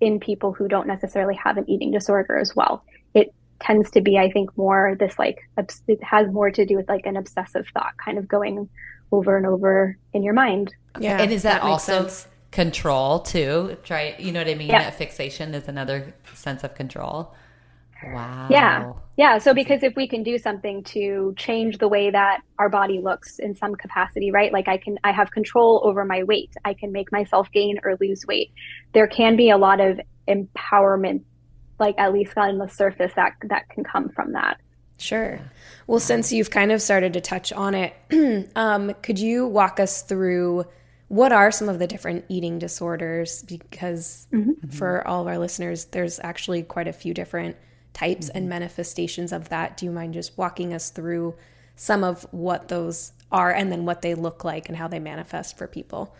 [0.00, 2.84] in people who don't necessarily have an eating disorder as well.
[3.14, 5.38] It tends to be i think more this like
[5.86, 8.68] it has more to do with like an obsessive thought kind of going
[9.12, 10.74] over and over in your mind.
[10.98, 12.26] Yeah and is that, that also sense.
[12.50, 13.76] control too?
[13.84, 14.68] Try you know what i mean?
[14.68, 14.90] Yeah.
[14.90, 17.34] fixation is another sense of control
[18.04, 18.48] Wow.
[18.50, 18.92] Yeah.
[19.16, 19.38] Yeah.
[19.38, 23.38] So, because if we can do something to change the way that our body looks
[23.38, 24.52] in some capacity, right?
[24.52, 26.52] Like I can, I have control over my weight.
[26.64, 28.52] I can make myself gain or lose weight.
[28.94, 31.22] There can be a lot of empowerment,
[31.78, 34.58] like at least on the surface that, that can come from that.
[35.02, 35.40] Sure.
[35.86, 40.02] Well, since you've kind of started to touch on it, um, could you walk us
[40.02, 40.64] through
[41.08, 43.42] what are some of the different eating disorders?
[43.42, 44.68] Because mm-hmm.
[44.68, 47.56] for all of our listeners, there's actually quite a few different
[47.92, 48.38] types mm-hmm.
[48.38, 49.76] and manifestations of that.
[49.76, 51.34] Do you mind just walking us through
[51.76, 55.56] some of what those are and then what they look like and how they manifest
[55.56, 56.14] for people?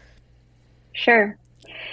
[0.92, 1.36] Sure.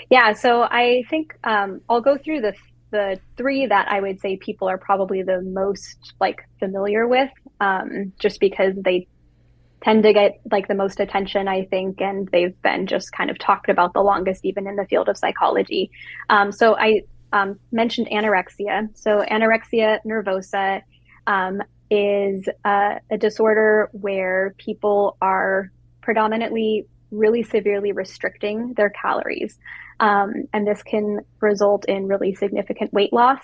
[0.09, 2.53] Yeah, so I think um, I'll go through the
[2.91, 8.13] the three that I would say people are probably the most like familiar with, um,
[8.19, 9.07] just because they
[9.83, 13.37] tend to get like the most attention, I think, and they've been just kind of
[13.37, 15.91] talked about the longest, even in the field of psychology.
[16.29, 18.89] Um, so I um, mentioned anorexia.
[18.97, 20.81] So, anorexia nervosa
[21.27, 29.57] um, is a disorder where people are predominantly really severely restricting their calories.
[29.99, 33.39] Um, and this can result in really significant weight loss.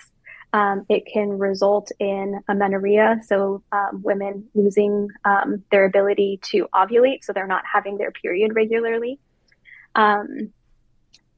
[0.52, 7.24] Um, it can result in amenorrhea, so um, women losing um, their ability to ovulate,
[7.24, 9.18] so they're not having their period regularly.
[9.94, 10.52] Um,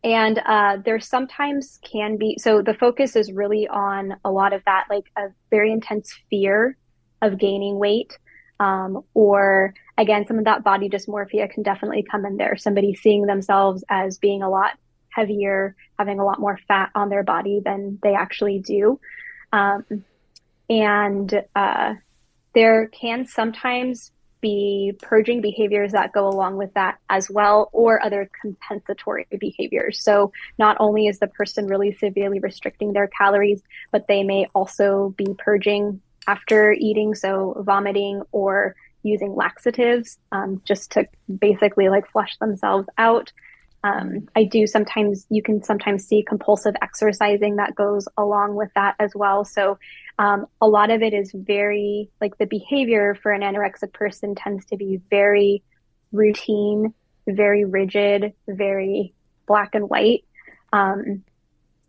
[0.05, 4.63] and uh, there sometimes can be so the focus is really on a lot of
[4.65, 6.77] that like a very intense fear
[7.21, 8.17] of gaining weight
[8.61, 12.57] um, or again some of that body dysmorphia can definitely come in there.
[12.57, 14.73] Somebody seeing themselves as being a lot
[15.11, 19.01] heavier having a lot more fat on their body than they actually do.
[19.53, 19.85] Um,
[20.71, 21.95] and uh,
[22.55, 28.31] there can sometimes be purging behaviors that go along with that as well, or other
[28.41, 30.03] compensatory behaviors.
[30.03, 35.15] So, not only is the person really severely restricting their calories, but they may also
[35.17, 41.07] be purging after eating, so vomiting or using laxatives um, just to
[41.39, 43.33] basically like flush themselves out.
[43.85, 48.97] Um, I do sometimes, you can sometimes see compulsive exercising that goes along with that
[48.99, 49.45] as well.
[49.45, 49.79] So,
[50.19, 54.65] um, a lot of it is very, like the behavior for an anorexic person tends
[54.67, 55.63] to be very
[56.11, 56.93] routine,
[57.29, 59.15] very rigid, very
[59.47, 60.25] black and white.
[60.73, 61.23] Um,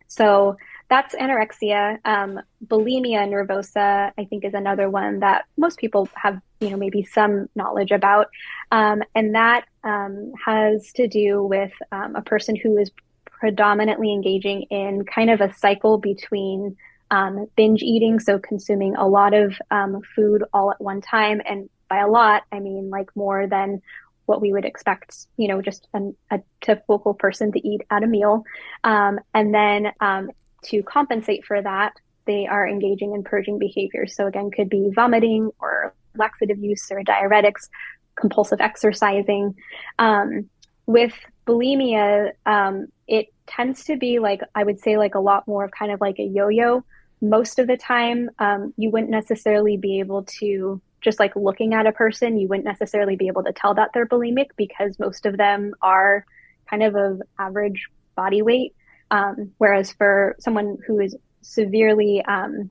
[0.08, 0.58] so,
[0.90, 2.00] that's anorexia.
[2.04, 7.04] Um, bulimia nervosa, I think, is another one that most people have, you know, maybe
[7.04, 8.28] some knowledge about.
[8.72, 12.92] Um, and that um, has to do with um, a person who is
[13.26, 16.76] predominantly engaging in kind of a cycle between
[17.12, 21.42] um, binge eating, so consuming a lot of um, food all at one time.
[21.46, 23.82] And by a lot, I mean like more than
[24.26, 28.08] what we would expect, you know, just an, a typical person to eat at a
[28.08, 28.44] meal.
[28.84, 30.30] Um, and then um,
[30.66, 31.94] to compensate for that,
[32.26, 34.16] they are engaging in purging behaviors.
[34.16, 37.70] So again, could be vomiting or laxative use or diuretics,
[38.16, 39.56] compulsive exercising.
[39.98, 40.50] Um,
[40.86, 41.14] with
[41.48, 45.72] bulimia, um, it tends to be like, I would say, like a lot more of
[45.72, 46.84] kind of like a yo yo.
[47.22, 51.88] Most of the time, um, you wouldn't necessarily be able to just like looking at
[51.88, 55.38] a person, you wouldn't necessarily be able to tell that they're bulimic because most of
[55.38, 56.26] them are
[56.70, 58.76] kind of of average body weight.
[59.12, 62.70] Um, whereas for someone who is severely um,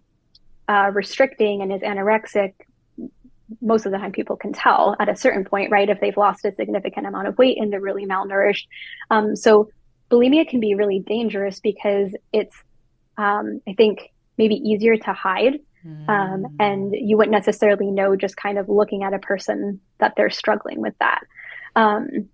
[0.68, 2.54] uh, restricting and is anorexic,
[3.60, 5.88] most of the time people can tell at a certain point, right?
[5.88, 8.66] If they've lost a significant amount of weight and they're really malnourished.
[9.10, 9.70] Um, so
[10.10, 12.54] bulimia can be really dangerous because it's,
[13.16, 15.60] um, I think, maybe easier to hide.
[15.84, 16.44] Um, mm.
[16.58, 20.80] and you wouldn't necessarily know just kind of looking at a person that they're struggling
[20.82, 21.20] with that.
[21.76, 22.28] Um,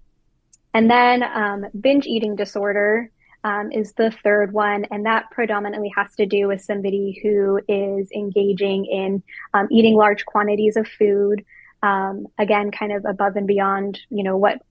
[0.72, 3.10] and then um, binge eating disorder
[3.44, 8.10] um, is the third one, and that predominantly has to do with somebody who is
[8.10, 11.44] engaging in um, eating large quantities of food.
[11.82, 14.62] Um, again, kind of above and beyond, you know, what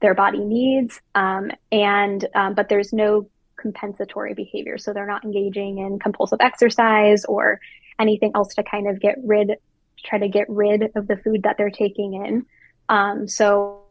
[0.00, 3.28] their body needs, um, and um, but there's no
[3.60, 7.60] compensatory behavior, so they're not engaging in compulsive exercise or
[7.98, 9.56] anything else to kind of get rid,
[10.04, 12.46] try to get rid of the food that they're taking in.
[12.88, 13.82] Um, so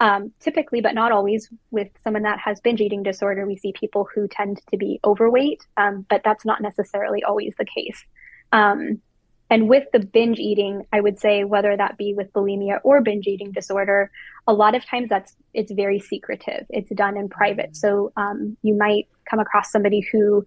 [0.00, 4.08] um, typically, but not always, with someone that has binge eating disorder, we see people
[4.14, 8.02] who tend to be overweight, um, but that's not necessarily always the case.
[8.50, 9.02] Um,
[9.50, 13.26] and with the binge eating, I would say whether that be with bulimia or binge
[13.26, 14.10] eating disorder,
[14.46, 16.66] a lot of times that's it's very secretive.
[16.70, 17.76] It's done in private.
[17.76, 20.44] So um, you might come across somebody who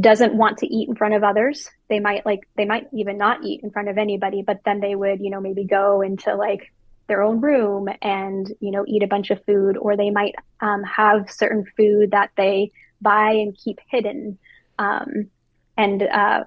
[0.00, 1.68] doesn't want to eat in front of others.
[1.88, 4.94] They might like they might even not eat in front of anybody, but then they
[4.94, 6.72] would you know maybe go into like
[7.12, 10.82] their own room and you know eat a bunch of food or they might um,
[10.82, 12.72] have certain food that they
[13.02, 14.38] buy and keep hidden.
[14.78, 15.28] Um,
[15.76, 16.44] and uh,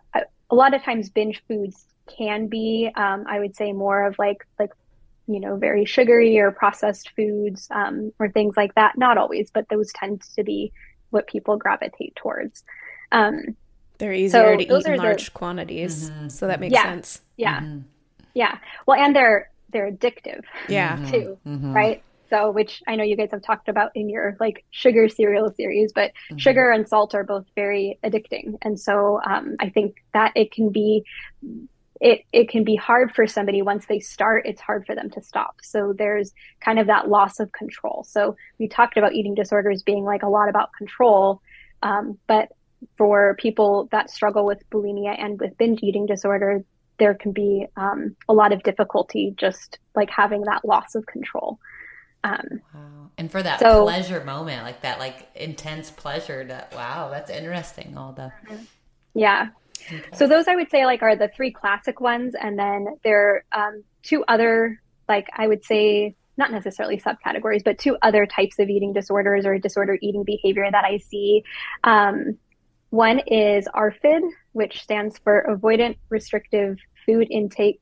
[0.49, 1.85] a lot of times binge foods
[2.17, 4.71] can be um, i would say more of like like
[5.27, 8.97] you know very sugary or processed foods um, or things like that.
[8.97, 10.71] Not always but those tend to be
[11.09, 12.63] what people gravitate towards.
[13.11, 13.55] Um,
[13.97, 16.09] they're easier so to eat in large the, quantities.
[16.09, 16.27] Mm-hmm.
[16.29, 17.21] so that makes yeah, sense.
[17.37, 17.59] Yeah.
[17.59, 17.79] Mm-hmm.
[18.33, 18.57] yeah.
[18.85, 20.95] Well and they're they're addictive yeah.
[21.11, 21.73] Too mm-hmm.
[21.73, 22.01] right?
[22.29, 25.91] So which i know you guys have talked about in your like sugar cereal series
[25.93, 26.37] but mm-hmm.
[26.37, 28.57] sugar and salt are both very addicting.
[28.61, 31.03] And so um, i think that it can be
[32.01, 35.21] it, it can be hard for somebody once they start it's hard for them to
[35.21, 35.57] stop.
[35.61, 38.05] So there's kind of that loss of control.
[38.07, 41.41] So we talked about eating disorders being like a lot about control
[41.83, 42.49] um, but
[42.97, 46.63] for people that struggle with bulimia and with binge eating disorder
[46.97, 51.59] there can be um, a lot of difficulty just like having that loss of control.
[52.23, 53.09] Um, wow.
[53.17, 57.97] And for that so, pleasure moment, like that, like intense pleasure that, wow, that's interesting.
[57.97, 58.31] All the.
[59.13, 59.49] Yeah.
[60.13, 62.33] So those I would say like are the three classic ones.
[62.39, 67.77] And then there are um, two other, like I would say, not necessarily subcategories, but
[67.77, 71.43] two other types of eating disorders or disorder eating behavior that I see.
[71.83, 72.37] Um,
[72.95, 74.21] one is ARFID,
[74.53, 77.81] which stands for Avoidant Restrictive Food Intake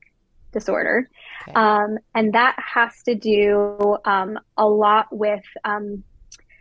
[0.52, 1.08] Disorder.
[1.42, 1.52] Okay.
[1.54, 6.02] Um, and that has to do um, a lot with um,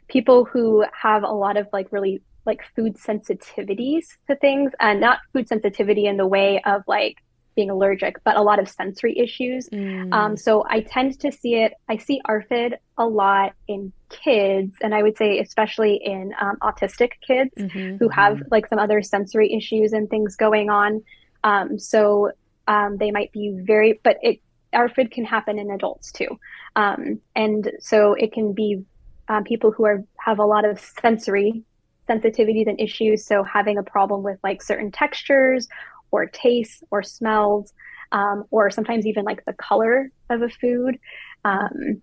[0.08, 5.20] people who have a lot of like really like food sensitivities to things and not
[5.32, 7.23] food sensitivity in the way of like
[7.56, 9.70] being allergic, but a lot of sensory issues.
[9.70, 10.14] Mm.
[10.14, 14.94] Um, so I tend to see it, I see ARFID a lot in kids, and
[14.94, 17.98] I would say especially in um, autistic kids mm-hmm.
[17.98, 18.48] who have mm-hmm.
[18.52, 21.04] like some other sensory issues and things going on.
[21.44, 22.32] Um, so
[22.68, 24.40] um, they might be very, but it,
[24.74, 26.40] ARFID can happen in adults too.
[26.76, 28.84] Um, and so it can be
[29.28, 31.64] um, people who are have a lot of sensory
[32.10, 33.26] sensitivities and issues.
[33.26, 35.68] So having a problem with like certain textures
[36.14, 37.74] or tastes or smells,
[38.12, 41.00] um, or sometimes even like the color of a food.
[41.44, 42.02] Um,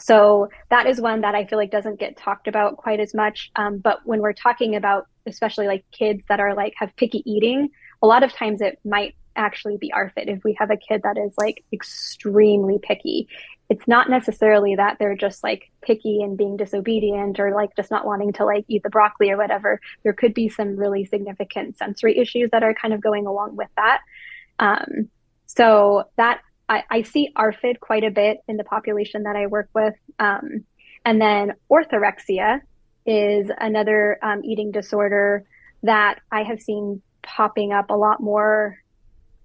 [0.00, 3.50] so that is one that I feel like doesn't get talked about quite as much.
[3.56, 7.70] Um, but when we're talking about, especially like kids that are like have picky eating,
[8.02, 10.28] a lot of times it might actually be ARFID.
[10.28, 13.28] If we have a kid that is like extremely picky,
[13.70, 18.06] it's not necessarily that they're just like picky and being disobedient or like just not
[18.06, 19.78] wanting to like eat the broccoli or whatever.
[20.04, 23.68] There could be some really significant sensory issues that are kind of going along with
[23.76, 24.00] that.
[24.58, 25.10] Um,
[25.46, 29.68] so that I, I, see ARFID quite a bit in the population that I work
[29.74, 29.94] with.
[30.18, 30.64] Um,
[31.04, 32.60] and then orthorexia
[33.06, 35.44] is another um, eating disorder
[35.82, 38.78] that I have seen popping up a lot more,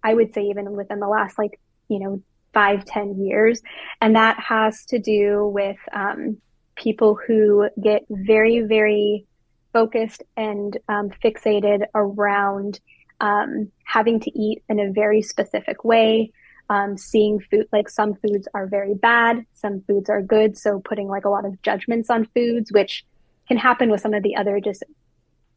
[0.03, 2.21] I would say, even within the last like, you know,
[2.53, 3.61] five ten years.
[4.01, 6.37] And that has to do with um,
[6.75, 9.25] people who get very, very
[9.71, 12.79] focused and um, fixated around
[13.19, 16.31] um, having to eat in a very specific way.
[16.69, 20.57] Um, seeing food like some foods are very bad, some foods are good.
[20.57, 23.05] So putting like a lot of judgments on foods, which
[23.47, 24.83] can happen with some of the other just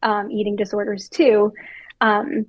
[0.03, 1.53] um, eating disorders too.
[2.01, 2.47] Um,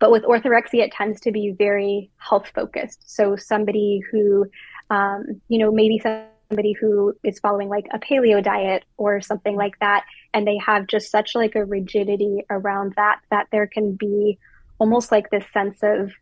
[0.00, 3.02] but with orthorexia, it tends to be very health focused.
[3.06, 4.46] So somebody who,
[4.90, 9.78] um, you know, maybe somebody who is following like a paleo diet or something like
[9.80, 14.38] that, and they have just such like a rigidity around that that there can be
[14.78, 16.12] almost like this sense of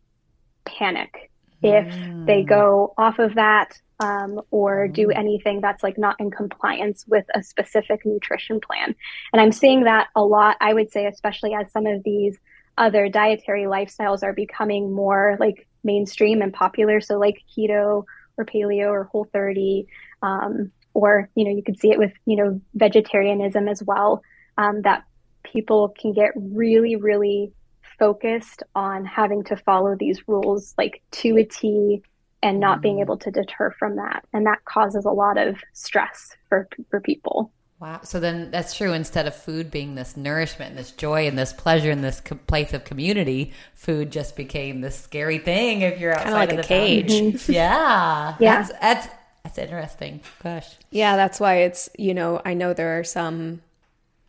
[0.65, 1.31] panic
[1.63, 2.27] if mm.
[2.27, 5.17] they go off of that um, or do mm.
[5.17, 8.95] anything that's like not in compliance with a specific nutrition plan.
[9.33, 12.37] And I'm seeing that a lot, I would say, especially as some of these
[12.79, 17.01] other dietary lifestyles are becoming more like mainstream and popular.
[17.01, 18.05] So, like keto
[18.37, 19.87] or paleo or whole 30,
[20.23, 24.23] um, or, you know, you could see it with, you know, vegetarianism as well,
[24.59, 25.05] um, that
[25.43, 27.53] people can get really, really
[27.99, 32.03] focused on having to follow these rules like to a T
[32.43, 34.25] and not mm being able to deter from that.
[34.33, 37.53] And that causes a lot of stress for, for people.
[37.83, 37.99] Wow.
[38.05, 38.92] So then that's true.
[38.92, 42.38] Instead of food being this nourishment, and this joy, and this pleasure, and this co-
[42.47, 46.62] place of community, food just became this scary thing if you're outside like of a
[46.62, 47.11] cage.
[47.11, 47.53] Mm-hmm.
[47.53, 48.37] yeah.
[48.38, 48.62] Yeah.
[48.62, 49.09] That's, that's,
[49.42, 50.21] that's interesting.
[50.45, 50.77] Gosh.
[50.90, 51.16] Yeah.
[51.16, 53.62] That's why it's, you know, I know there are some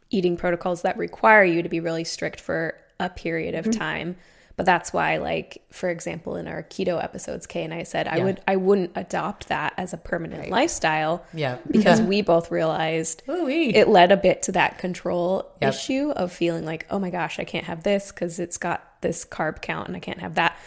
[0.09, 3.79] eating protocols that require you to be really strict for a period of mm-hmm.
[3.79, 4.15] time
[4.55, 8.15] but that's why like for example in our keto episodes kay and i said yeah.
[8.15, 10.51] i would i wouldn't adopt that as a permanent right.
[10.51, 13.75] lifestyle yeah because we both realized Ooh-wee.
[13.75, 15.73] it led a bit to that control yep.
[15.73, 19.25] issue of feeling like oh my gosh i can't have this because it's got this
[19.25, 20.57] carb count and i can't have that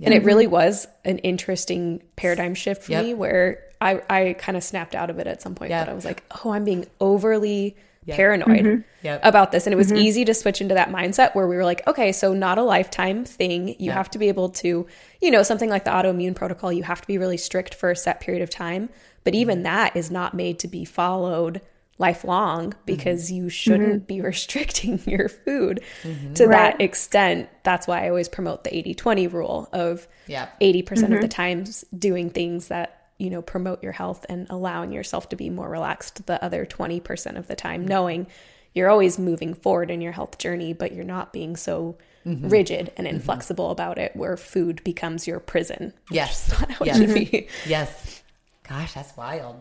[0.00, 3.04] and it really was an interesting paradigm shift for yep.
[3.04, 5.94] me where I, I kind of snapped out of it at some point, but I
[5.94, 7.76] was like, oh, I'm being overly
[8.06, 8.16] yep.
[8.16, 8.80] paranoid mm-hmm.
[9.02, 9.20] yep.
[9.22, 9.66] about this.
[9.66, 9.98] And it was mm-hmm.
[9.98, 13.24] easy to switch into that mindset where we were like, okay, so not a lifetime
[13.24, 13.76] thing.
[13.78, 14.86] You have to be able to,
[15.20, 17.96] you know, something like the autoimmune protocol, you have to be really strict for a
[17.96, 18.88] set period of time.
[19.24, 19.64] But even mm-hmm.
[19.64, 21.60] that is not made to be followed
[21.98, 24.06] lifelong because you shouldn't mm-hmm.
[24.06, 26.34] be restricting your food mm-hmm.
[26.34, 26.52] to right.
[26.52, 27.48] that extent.
[27.62, 30.48] That's why I always promote the 80 20 rule of yeah.
[30.60, 31.12] 80% mm-hmm.
[31.14, 35.36] of the times doing things that you know promote your health and allowing yourself to
[35.36, 38.26] be more relaxed the other 20% of the time knowing
[38.74, 42.48] you're always moving forward in your health journey but you're not being so mm-hmm.
[42.48, 43.16] rigid and mm-hmm.
[43.16, 43.72] inflexible mm-hmm.
[43.72, 47.00] about it where food becomes your prison yes yes.
[47.66, 48.22] yes
[48.68, 49.60] gosh that's wild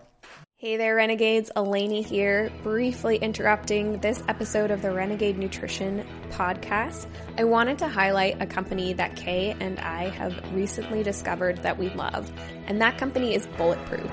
[0.65, 1.51] Hey there, Renegades.
[1.55, 7.05] Elanie here, briefly interrupting this episode of the Renegade Nutrition podcast.
[7.37, 11.89] I wanted to highlight a company that Kay and I have recently discovered that we
[11.89, 12.31] love,
[12.65, 14.09] and that company is Bulletproof.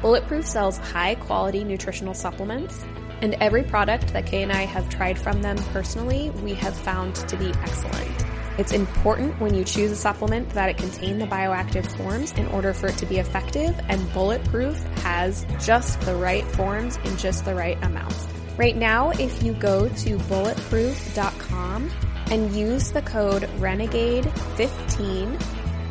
[0.00, 2.82] Bulletproof sells high quality nutritional supplements,
[3.20, 7.16] and every product that Kay and I have tried from them personally, we have found
[7.16, 8.31] to be excellent.
[8.58, 12.74] It's important when you choose a supplement that it contain the bioactive forms in order
[12.74, 17.54] for it to be effective, and Bulletproof has just the right forms in just the
[17.54, 18.26] right amounts.
[18.58, 21.90] Right now, if you go to bulletproof.com
[22.30, 25.42] and use the code RENEGADE15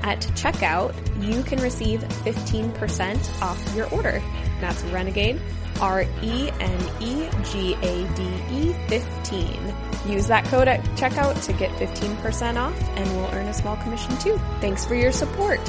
[0.03, 4.21] at checkout, you can receive 15% off your order.
[4.59, 5.41] That's Renegade,
[5.81, 9.73] R E N E G A D E 15.
[10.07, 14.17] Use that code at checkout to get 15% off and we'll earn a small commission
[14.17, 14.37] too.
[14.59, 15.59] Thanks for your support.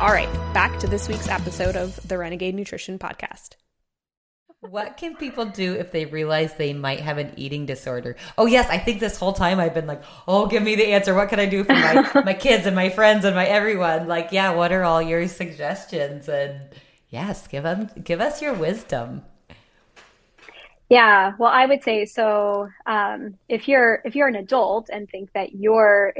[0.00, 3.56] All right, back to this week's episode of the Renegade Nutrition Podcast.
[4.60, 8.16] What can people do if they realize they might have an eating disorder?
[8.36, 11.14] Oh yes, I think this whole time I've been like, "Oh, give me the answer.
[11.14, 14.32] What can I do for my my kids and my friends and my everyone?" Like,
[14.32, 16.28] yeah, what are all your suggestions?
[16.28, 16.60] And
[17.08, 19.22] yes, give them give us your wisdom.
[20.90, 22.68] Yeah, well, I would say so.
[22.84, 26.12] Um, if you're if you're an adult and think that you're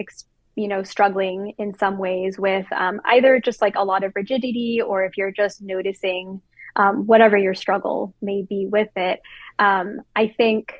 [0.54, 4.80] you know struggling in some ways with um, either just like a lot of rigidity,
[4.80, 6.40] or if you're just noticing
[6.76, 9.20] um, whatever your struggle may be with it,
[9.58, 10.72] um, I think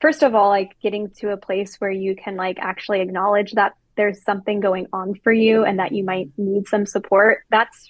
[0.00, 3.74] first of all, like getting to a place where you can like actually acknowledge that
[3.96, 7.40] there's something going on for you and that you might need some support.
[7.50, 7.86] That's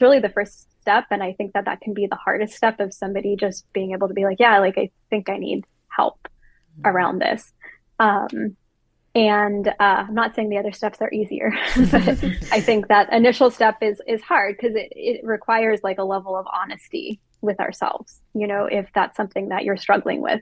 [0.00, 2.92] really the first step and i think that that can be the hardest step of
[2.92, 6.28] somebody just being able to be like yeah like i think i need help
[6.78, 6.88] mm-hmm.
[6.88, 7.52] around this.
[7.98, 8.56] Um,
[9.14, 9.72] and uh,
[10.08, 11.52] i'm not saying the other steps are easier
[11.90, 16.04] but i think that initial step is is hard because it, it requires like a
[16.04, 20.40] level of honesty with ourselves you know if that's something that you're struggling with.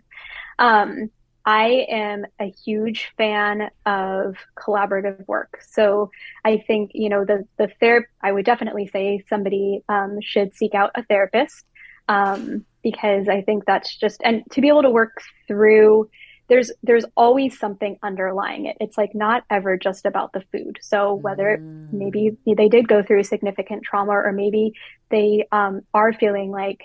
[0.59, 1.11] Um,
[1.45, 5.61] I am a huge fan of collaborative work.
[5.69, 6.11] So
[6.45, 10.75] I think, you know, the, the therapy, I would definitely say somebody um, should seek
[10.75, 11.65] out a therapist
[12.09, 16.09] um, because I think that's just, and to be able to work through,
[16.49, 18.77] there's, there's always something underlying it.
[18.81, 20.79] It's like not ever just about the food.
[20.81, 21.93] So whether mm.
[21.93, 24.75] maybe they did go through significant trauma or maybe
[25.09, 26.85] they um, are feeling like,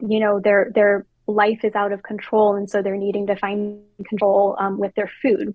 [0.00, 3.80] you know, they're, they're, life is out of control and so they're needing to find
[4.08, 5.54] control um, with their food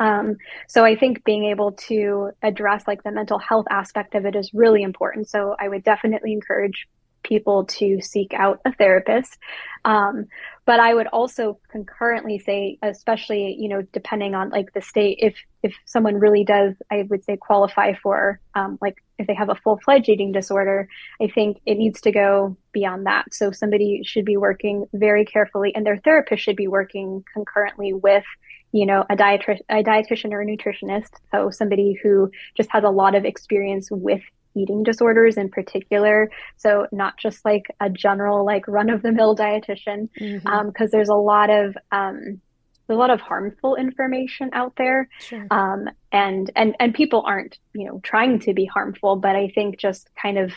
[0.00, 0.36] um,
[0.66, 4.52] so i think being able to address like the mental health aspect of it is
[4.52, 6.88] really important so i would definitely encourage
[7.24, 9.38] people to seek out a therapist.
[9.84, 10.26] Um,
[10.64, 15.34] but I would also concurrently say, especially you know, depending on like the state, if
[15.62, 19.54] if someone really does, I would say qualify for um, like if they have a
[19.54, 20.88] full fledged eating disorder,
[21.20, 23.32] I think it needs to go beyond that.
[23.32, 28.24] So somebody should be working very carefully, and their therapist should be working concurrently with
[28.72, 31.10] you know, a, dietri- a dietitian or a nutritionist.
[31.30, 34.20] So somebody who just has a lot of experience with
[34.56, 36.28] eating disorders in particular.
[36.56, 40.48] So not just like a general like run of the mill dietitian, because mm-hmm.
[40.48, 42.40] um, there's a lot of um,
[42.86, 45.46] there's a lot of harmful information out there, sure.
[45.50, 49.78] um, and and and people aren't you know trying to be harmful, but I think
[49.78, 50.52] just kind of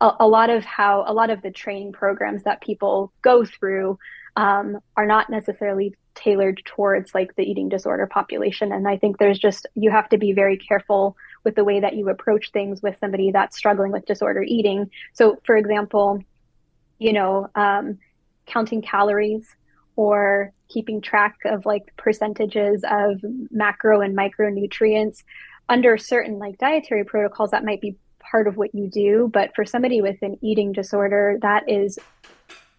[0.00, 3.98] a, a lot of how a lot of the training programs that people go through
[4.36, 9.38] um, are not necessarily tailored towards like the eating disorder population and i think there's
[9.38, 12.96] just you have to be very careful with the way that you approach things with
[12.98, 14.90] somebody that's struggling with disorder eating.
[15.14, 16.22] So, for example,
[16.98, 17.98] you know, um,
[18.46, 19.46] counting calories
[19.98, 23.20] or keeping track of like percentages of
[23.50, 25.24] macro and micronutrients
[25.68, 29.28] under certain like dietary protocols that might be part of what you do.
[29.32, 31.98] But for somebody with an eating disorder, that is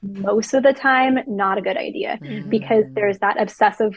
[0.02, 2.50] most of the time not a good idea mm-hmm.
[2.50, 3.96] because there's that obsessive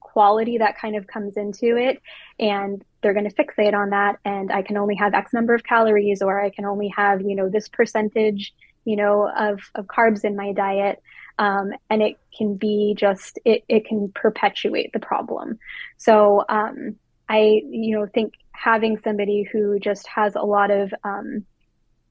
[0.00, 2.02] quality that kind of comes into it
[2.40, 5.64] and they're going to fixate on that and i can only have x number of
[5.64, 8.54] calories or i can only have you know this percentage
[8.84, 11.02] you know of, of carbs in my diet
[11.38, 15.58] um, and it can be just it, it can perpetuate the problem.
[15.96, 16.96] So um,
[17.28, 21.44] i you know think having somebody who just has a lot of um,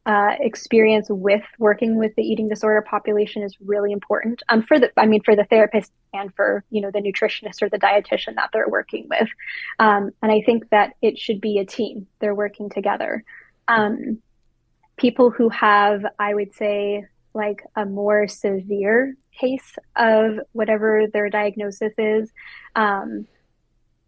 [0.06, 4.44] uh, experience with working with the eating disorder population is really important.
[4.50, 7.70] Um, for the i mean for the therapist and for you know the nutritionist or
[7.70, 9.30] the dietitian that they're working with.
[9.80, 12.08] Um, and i think that it should be a team.
[12.20, 13.24] They're working together.
[13.68, 14.22] Um,
[14.98, 17.04] people who have i would say
[17.34, 22.32] like a more severe case of whatever their diagnosis is
[22.76, 23.28] um,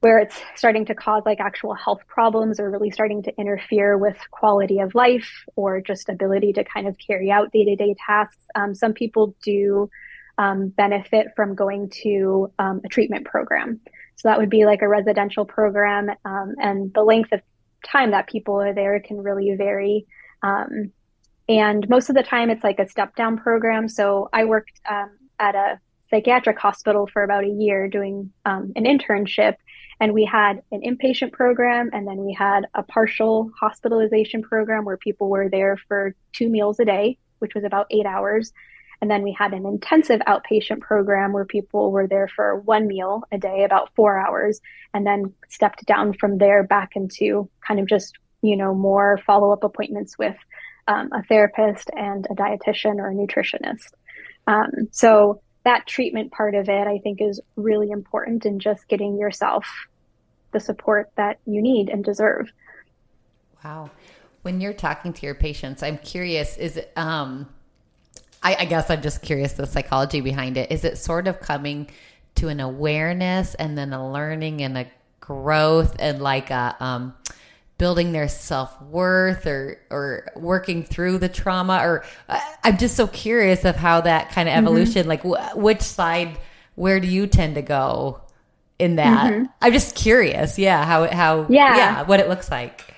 [0.01, 4.17] where it's starting to cause like actual health problems or really starting to interfere with
[4.29, 8.43] quality of life or just ability to kind of carry out day to day tasks.
[8.53, 9.89] Um, some people do
[10.37, 13.79] um, benefit from going to um, a treatment program.
[14.17, 17.41] So that would be like a residential program, um, and the length of
[17.83, 20.05] time that people are there can really vary.
[20.41, 20.91] Um,
[21.47, 23.87] and most of the time, it's like a step down program.
[23.87, 25.79] So I worked um, at a
[26.09, 29.55] psychiatric hospital for about a year doing an internship
[29.99, 34.97] and we had an inpatient program, and then we had a partial hospitalization program where
[34.97, 38.51] people were there for two meals a day, which was about eight hours.
[39.01, 43.23] And then we had an intensive outpatient program where people were there for one meal
[43.31, 44.59] a day, about four hours,
[44.93, 49.51] and then stepped down from there back into kind of just, you know, more follow
[49.51, 50.35] up appointments with
[50.87, 53.93] um, a therapist and a dietitian or a nutritionist.
[54.47, 59.17] Um, so that treatment part of it, I think, is really important in just getting
[59.17, 59.65] yourself
[60.51, 62.51] the support that you need and deserve.
[63.63, 63.89] Wow.
[64.43, 67.49] When you're talking to your patients, I'm curious, is it, um,
[68.43, 70.71] I, I guess I'm just curious the psychology behind it.
[70.71, 71.89] Is it sort of coming
[72.35, 74.87] to an awareness and then a learning and a
[75.19, 77.15] growth and like a, um,
[77.77, 83.65] building their self-worth or or working through the trauma or uh, i'm just so curious
[83.65, 84.65] of how that kind of mm-hmm.
[84.65, 85.27] evolution mm-hmm.
[85.27, 86.37] like wh- which side
[86.75, 88.21] where do you tend to go
[88.79, 89.45] in that mm-hmm.
[89.61, 91.75] i'm just curious yeah how how yeah.
[91.75, 92.93] yeah what it looks like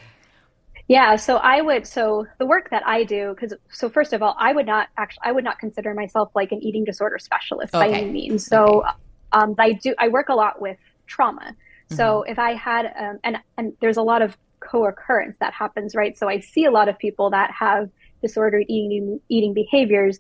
[0.88, 4.36] yeah so i would so the work that i do because so first of all
[4.40, 7.92] i would not actually i would not consider myself like an eating disorder specialist okay.
[7.92, 8.90] by any means so okay.
[9.34, 11.56] um, i do i work a lot with trauma
[11.90, 12.32] so mm-hmm.
[12.32, 16.18] if i had um, and and there's a lot of co-occurrence that happens, right?
[16.18, 17.90] So I see a lot of people that have
[18.22, 20.20] disordered eating eating behaviors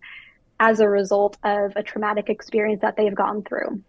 [0.59, 3.81] as a result of a traumatic experience that they've gone through.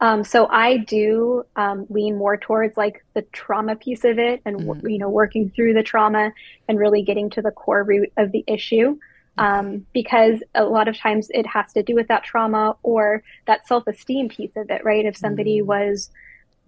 [0.00, 4.56] Um, so I do um, lean more towards like the trauma piece of it, and
[4.56, 4.88] mm-hmm.
[4.88, 6.32] you know, working through the trauma
[6.68, 8.98] and really getting to the core root of the issue.
[9.38, 13.66] um, because a lot of times it has to do with that trauma or that
[13.66, 15.06] self esteem piece of it, right?
[15.06, 15.66] If somebody mm.
[15.66, 16.10] was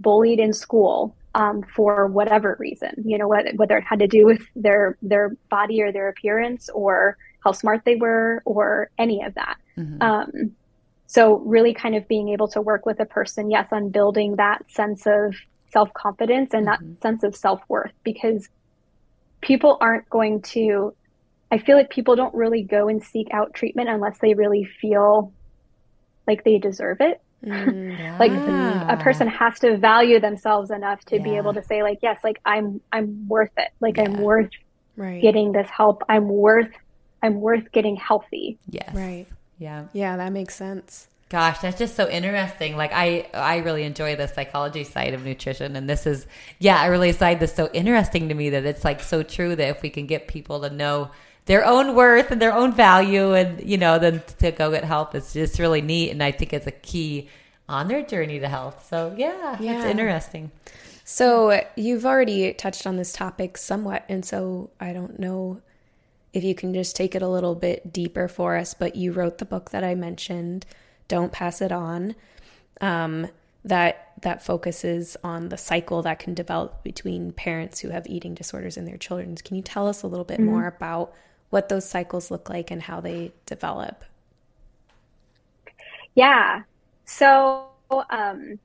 [0.01, 4.43] bullied in school um, for whatever reason, you know, whether it had to do with
[4.55, 9.57] their their body or their appearance or how smart they were or any of that.
[9.77, 10.03] Mm-hmm.
[10.03, 10.57] Um,
[11.07, 14.71] so really kind of being able to work with a person, yes, on building that
[14.71, 15.35] sense of
[15.73, 16.93] self confidence and mm-hmm.
[16.93, 18.49] that sense of self worth because
[19.41, 20.95] people aren't going to
[21.51, 25.33] I feel like people don't really go and seek out treatment unless they really feel
[26.27, 27.21] like they deserve it.
[27.45, 28.17] Mm, yeah.
[28.21, 31.23] like a person has to value themselves enough to yeah.
[31.23, 33.71] be able to say like yes, like I'm I'm worth it.
[33.81, 34.05] Like yeah.
[34.05, 34.51] I'm worth
[34.97, 35.21] right.
[35.21, 36.03] getting this help.
[36.09, 36.71] I'm worth
[37.23, 38.59] I'm worth getting healthy.
[38.69, 38.95] Yes.
[38.95, 39.27] Right.
[39.59, 39.87] Yeah.
[39.93, 41.09] Yeah, that makes sense.
[41.31, 42.77] Gosh, that's just so interesting.
[42.77, 46.27] Like I I really enjoy the psychology side of nutrition and this is
[46.59, 49.69] yeah, I really find this so interesting to me that it's like so true that
[49.69, 51.11] if we can get people to know
[51.47, 55.15] their own worth and their own value and you know then to go get help
[55.15, 57.29] it's just really neat and I think it's a key
[57.69, 58.87] on their journey to health.
[58.89, 59.77] So yeah, yeah.
[59.77, 60.51] it's interesting.
[61.05, 65.61] So you've already touched on this topic somewhat and so I don't know
[66.33, 69.39] if you can just take it a little bit deeper for us, but you wrote
[69.39, 70.67] the book that I mentioned,
[71.07, 72.17] Don't Pass It On,
[72.81, 73.29] um,
[73.65, 78.77] that that focuses on the cycle that can develop between parents who have eating disorders
[78.77, 79.37] and their children.
[79.37, 80.51] Can you tell us a little bit mm-hmm.
[80.51, 81.15] more about
[81.55, 84.05] what those cycles look like and how they develop?
[86.17, 86.63] Yeah.
[87.05, 87.69] So
[88.11, 88.59] um,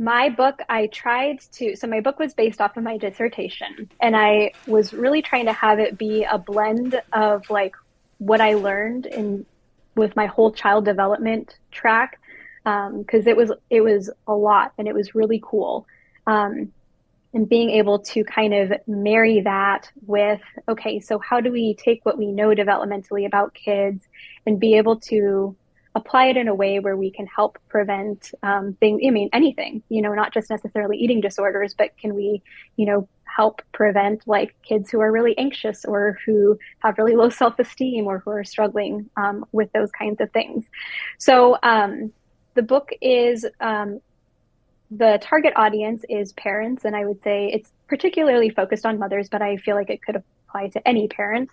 [0.00, 4.16] my book, I tried to, so my book was based off of my dissertation, and
[4.16, 7.76] I was really trying to have it be a blend of like
[8.18, 9.46] what I learned in
[9.94, 12.18] with my whole child development track,
[12.64, 15.86] because um, it was it was a lot and it was really cool,
[16.26, 16.72] um,
[17.34, 22.04] and being able to kind of marry that with okay, so how do we take
[22.04, 24.04] what we know developmentally about kids
[24.46, 25.56] and be able to
[25.94, 29.82] apply it in a way where we can help prevent um, things i mean anything
[29.88, 32.40] you know not just necessarily eating disorders but can we
[32.76, 33.08] you know
[33.38, 38.18] help prevent like kids who are really anxious or who have really low self-esteem or
[38.18, 40.64] who are struggling um, with those kinds of things.
[41.18, 42.12] So um,
[42.54, 44.00] the book is um,
[44.90, 49.42] the target audience is parents and i would say it's particularly focused on mothers but
[49.42, 50.16] i feel like it could
[50.48, 51.50] apply to any parent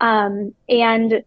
[0.00, 1.22] um, and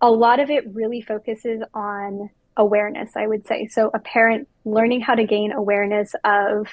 [0.00, 3.66] a lot of it really focuses on awareness, I would say.
[3.68, 6.68] So a parent learning how to gain awareness of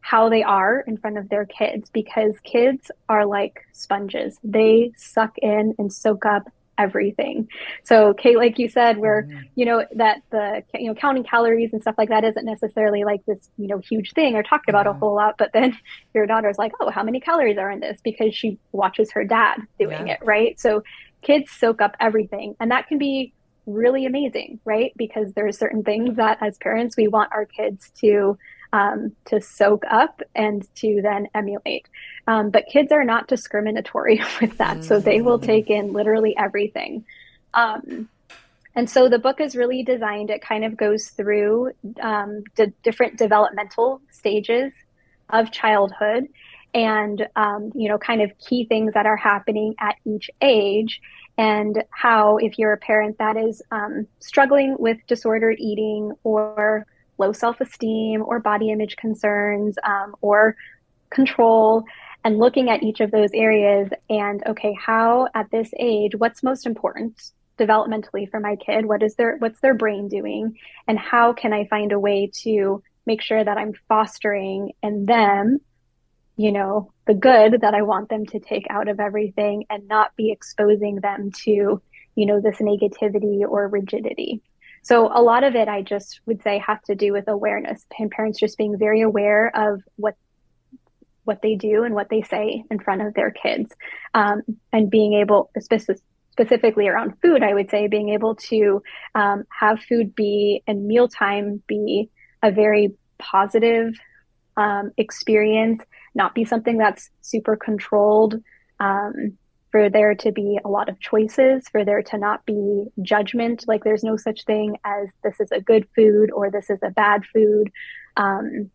[0.00, 4.38] how they are in front of their kids because kids are like sponges.
[4.44, 7.48] They suck in and soak up everything.
[7.82, 9.42] So Kate, like you said, where, mm-hmm.
[9.54, 13.24] you know, that the, you know, counting calories and stuff like that isn't necessarily like
[13.26, 14.96] this, you know, huge thing or talked about mm-hmm.
[14.96, 15.36] a whole lot.
[15.38, 15.76] But then
[16.14, 18.00] your daughter's like, oh, how many calories are in this?
[18.02, 20.14] Because she watches her dad doing yeah.
[20.14, 20.20] it.
[20.24, 20.58] Right.
[20.58, 20.82] So
[21.22, 23.32] kids soak up everything and that can be
[23.66, 28.36] really amazing right because there's certain things that as parents we want our kids to
[28.74, 31.88] um, to soak up and to then emulate.
[32.26, 34.82] Um, but kids are not discriminatory with that.
[34.82, 35.46] So they will mm-hmm.
[35.46, 37.04] take in literally everything.
[37.54, 38.08] Um,
[38.74, 41.70] and so the book is really designed it kind of goes through
[42.00, 44.72] um, the different developmental stages
[45.30, 46.26] of childhood
[46.74, 51.00] and um, you know kind of key things that are happening at each age
[51.38, 56.84] and how if you're a parent that is um, struggling with disordered eating or
[57.18, 60.56] low self-esteem or body image concerns um, or
[61.10, 61.84] control
[62.24, 66.66] and looking at each of those areas and okay how at this age what's most
[66.66, 70.58] important developmentally for my kid what is their what's their brain doing
[70.88, 75.60] and how can i find a way to make sure that i'm fostering in them
[76.36, 80.16] you know, the good that I want them to take out of everything and not
[80.16, 81.80] be exposing them to,
[82.16, 84.42] you know, this negativity or rigidity.
[84.84, 88.10] So a lot of it, I just would say, has to do with awareness and
[88.10, 90.14] parents just being very aware of what
[91.24, 93.74] what they do and what they say in front of their kids,
[94.12, 94.42] um,
[94.74, 98.82] and being able, specifically around food, I would say, being able to
[99.14, 102.10] um, have food be and mealtime be
[102.42, 103.94] a very positive
[104.58, 105.80] um, experience
[106.14, 108.40] not be something that's super controlled,
[108.80, 109.36] um,
[109.74, 113.64] for there to be a lot of choices, for there to not be judgment.
[113.66, 116.90] Like there's no such thing as this is a good food or this is a
[116.90, 117.72] bad food.
[118.16, 118.70] Um,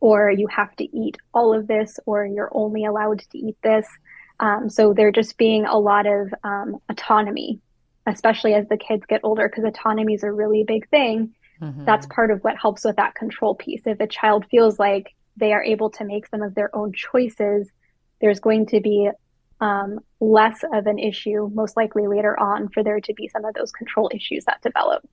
[0.00, 3.86] or you have to eat all of this, or you're only allowed to eat this.
[4.40, 7.60] Um, so there just being a lot of um, autonomy,
[8.04, 11.32] especially as the kids get older, because autonomy is a really big thing.
[11.62, 11.84] Mm-hmm.
[11.84, 13.82] That's part of what helps with that control piece.
[13.86, 17.70] If a child feels like they are able to make some of their own choices,
[18.20, 19.10] there's going to be
[19.60, 23.54] um, less of an issue, most likely later on, for there to be some of
[23.54, 25.08] those control issues that develop.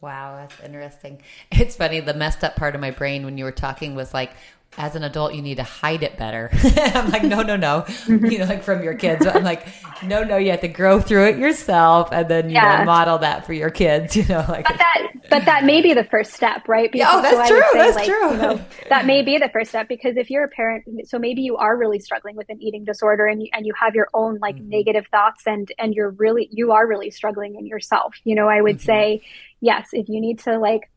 [0.00, 1.22] Wow, that's interesting.
[1.50, 2.00] It's funny.
[2.00, 4.32] The messed up part of my brain when you were talking was like,
[4.76, 6.50] as an adult, you need to hide it better.
[6.76, 7.82] I'm like, no, no, no.
[7.82, 8.26] Mm-hmm.
[8.26, 9.26] You know, like from your kids.
[9.26, 9.66] I'm like,
[10.02, 12.78] no, no, you have to grow through it yourself and then, you yeah.
[12.78, 14.66] know, model that for your kids, you know, like.
[14.66, 16.90] But that, but that may be the first step, right?
[16.90, 17.64] Because, oh, that's so true.
[17.72, 18.30] Say, that's like, true.
[18.30, 21.42] You know, that may be the first step because if you're a parent, so maybe
[21.42, 24.38] you are really struggling with an eating disorder and you, and you have your own
[24.40, 24.70] like mm-hmm.
[24.70, 28.14] negative thoughts and, and you're really, you are really struggling in yourself.
[28.24, 28.86] You know, I would mm-hmm.
[28.86, 29.22] say,
[29.60, 30.90] yes, if you need to like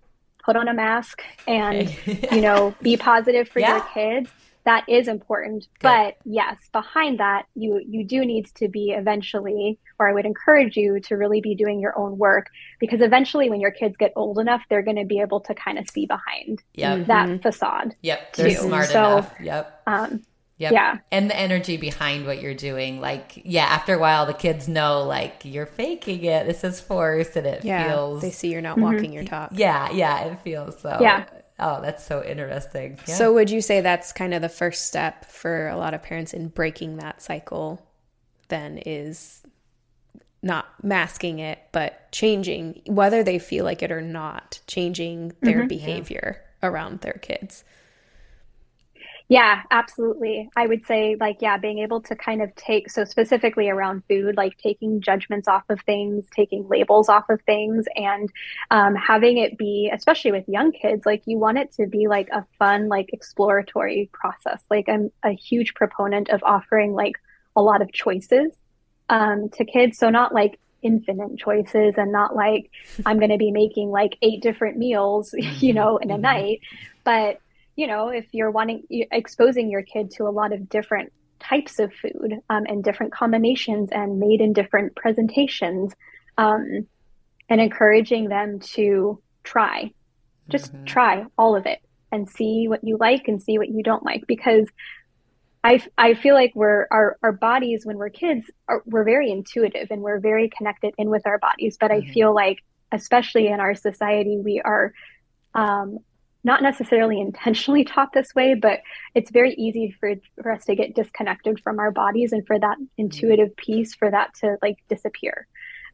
[0.48, 1.94] put on a mask and
[2.32, 3.76] you know be positive for yeah.
[3.76, 4.30] your kids
[4.64, 5.82] that is important Good.
[5.82, 10.78] but yes behind that you you do need to be eventually or i would encourage
[10.78, 12.48] you to really be doing your own work
[12.80, 15.78] because eventually when your kids get old enough they're going to be able to kind
[15.78, 17.06] of see behind yep.
[17.08, 17.42] that mm-hmm.
[17.42, 18.56] facade yep they're too.
[18.56, 20.22] smart so, enough yep um,
[20.60, 20.72] Yep.
[20.72, 20.98] Yeah.
[21.12, 23.00] And the energy behind what you're doing.
[23.00, 26.48] Like, yeah, after a while, the kids know, like, you're faking it.
[26.48, 28.22] This is forced and it yeah, feels.
[28.22, 28.94] They see you're not mm-hmm.
[28.94, 29.52] walking your talk.
[29.54, 29.92] Yeah.
[29.92, 30.26] Yeah.
[30.26, 30.98] It feels so.
[31.00, 31.26] Yeah.
[31.60, 33.00] Oh, that's so interesting.
[33.08, 33.16] Yeah.
[33.16, 36.34] So, would you say that's kind of the first step for a lot of parents
[36.34, 37.84] in breaking that cycle?
[38.48, 39.44] Then is
[40.44, 45.68] not masking it, but changing, whether they feel like it or not, changing their mm-hmm.
[45.68, 46.70] behavior yeah.
[46.70, 47.64] around their kids.
[49.30, 50.50] Yeah, absolutely.
[50.56, 54.38] I would say, like, yeah, being able to kind of take, so specifically around food,
[54.38, 58.32] like taking judgments off of things, taking labels off of things, and
[58.72, 62.30] um, having it be, especially with young kids, like, you want it to be like
[62.30, 64.64] a fun, like, exploratory process.
[64.72, 67.18] Like, I'm a huge proponent of offering, like,
[67.54, 68.54] a lot of choices
[69.10, 69.98] um, to kids.
[69.98, 72.70] So, not like infinite choices and not like
[73.06, 76.22] I'm going to be making like eight different meals, you know, in a mm-hmm.
[76.22, 76.62] night,
[77.04, 77.42] but
[77.78, 81.94] you know, if you're wanting exposing your kid to a lot of different types of
[81.94, 85.94] food um, and different combinations and made in different presentations,
[86.38, 86.88] um,
[87.50, 89.92] and encouraging them to try,
[90.50, 90.86] just mm-hmm.
[90.86, 91.80] try all of it
[92.12, 94.68] and see what you like and see what you don't like because
[95.64, 99.88] I, I feel like we're our, our bodies when we're kids are, we're very intuitive
[99.92, 102.10] and we're very connected in with our bodies but mm-hmm.
[102.10, 102.60] i feel like
[102.94, 104.94] especially in our society we are
[105.54, 105.98] um,
[106.44, 108.82] not necessarily intentionally taught this way, but
[109.16, 112.78] it's very easy for, for us to get disconnected from our bodies and for that
[112.98, 115.48] intuitive piece for that to like disappear.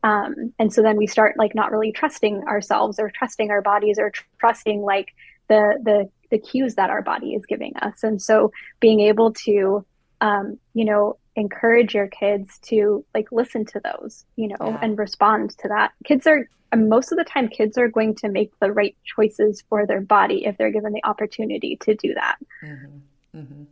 [0.04, 3.98] Um, and so then we start like not really trusting ourselves or trusting our bodies
[3.98, 5.14] or tr- trusting like
[5.48, 8.04] the the the cues that our body is giving us.
[8.04, 9.86] And so being able to
[10.20, 14.80] um, you know encourage your kids to like listen to those, you know, yeah.
[14.82, 15.92] and respond to that.
[16.04, 19.86] Kids are most of the time kids are going to make the right choices for
[19.86, 22.38] their body if they're given the opportunity to do that.
[22.64, 23.40] Mm-hmm.
[23.40, 23.64] Mm-hmm.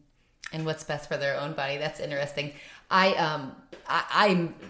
[0.53, 1.77] And what's best for their own body?
[1.77, 2.53] That's interesting.
[2.89, 3.55] I um
[3.87, 4.03] I,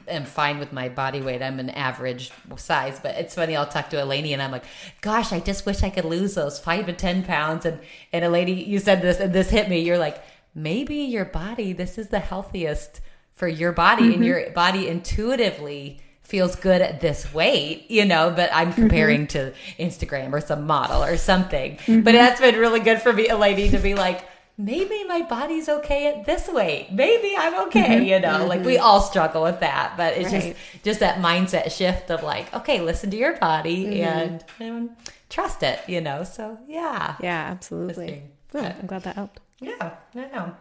[0.08, 1.42] I am fine with my body weight.
[1.42, 3.56] I'm an average size, but it's funny.
[3.56, 4.66] I'll talk to Elanie and I'm like,
[5.02, 7.80] "Gosh, I just wish I could lose those five to ten pounds." And
[8.14, 9.80] and Elanie, you said this, and this hit me.
[9.80, 10.24] You're like,
[10.54, 11.74] maybe your body.
[11.74, 13.02] This is the healthiest
[13.34, 14.14] for your body, mm-hmm.
[14.14, 18.82] and your body intuitively feels good at this weight, you know, but I'm mm-hmm.
[18.82, 19.50] comparing mm-hmm.
[19.50, 21.76] to Instagram or some model or something.
[21.78, 22.02] Mm-hmm.
[22.02, 24.26] But that's been really good for me, a lady, to be like,
[24.58, 26.92] maybe my body's okay at this weight.
[26.92, 28.06] Maybe I'm okay, mm-hmm.
[28.06, 28.46] you know.
[28.46, 28.84] Like we mm-hmm.
[28.84, 30.56] all struggle with that, but it's right.
[30.56, 34.04] just just that mindset shift of like, okay, listen to your body mm-hmm.
[34.04, 34.90] and, and,
[35.30, 36.24] trust it, you know.
[36.24, 38.24] So yeah, yeah, absolutely.
[38.54, 39.40] I'm glad that helped.
[39.62, 40.56] Yeah, know.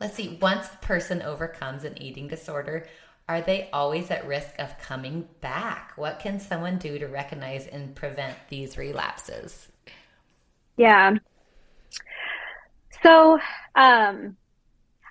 [0.00, 0.38] Let's see.
[0.40, 2.86] Once a person overcomes an eating disorder,
[3.28, 5.92] are they always at risk of coming back?
[5.96, 9.68] What can someone do to recognize and prevent these relapses?
[10.76, 11.16] Yeah.
[13.02, 13.38] So,
[13.74, 14.36] um,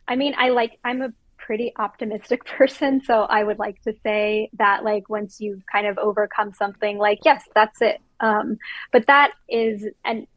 [0.08, 3.02] I mean, I like, I'm a pretty optimistic person.
[3.04, 7.20] So I would like to say that, like, once you've kind of overcome something, like,
[7.24, 8.02] yes, that's it.
[8.20, 8.58] Um,
[8.92, 10.28] but that is, and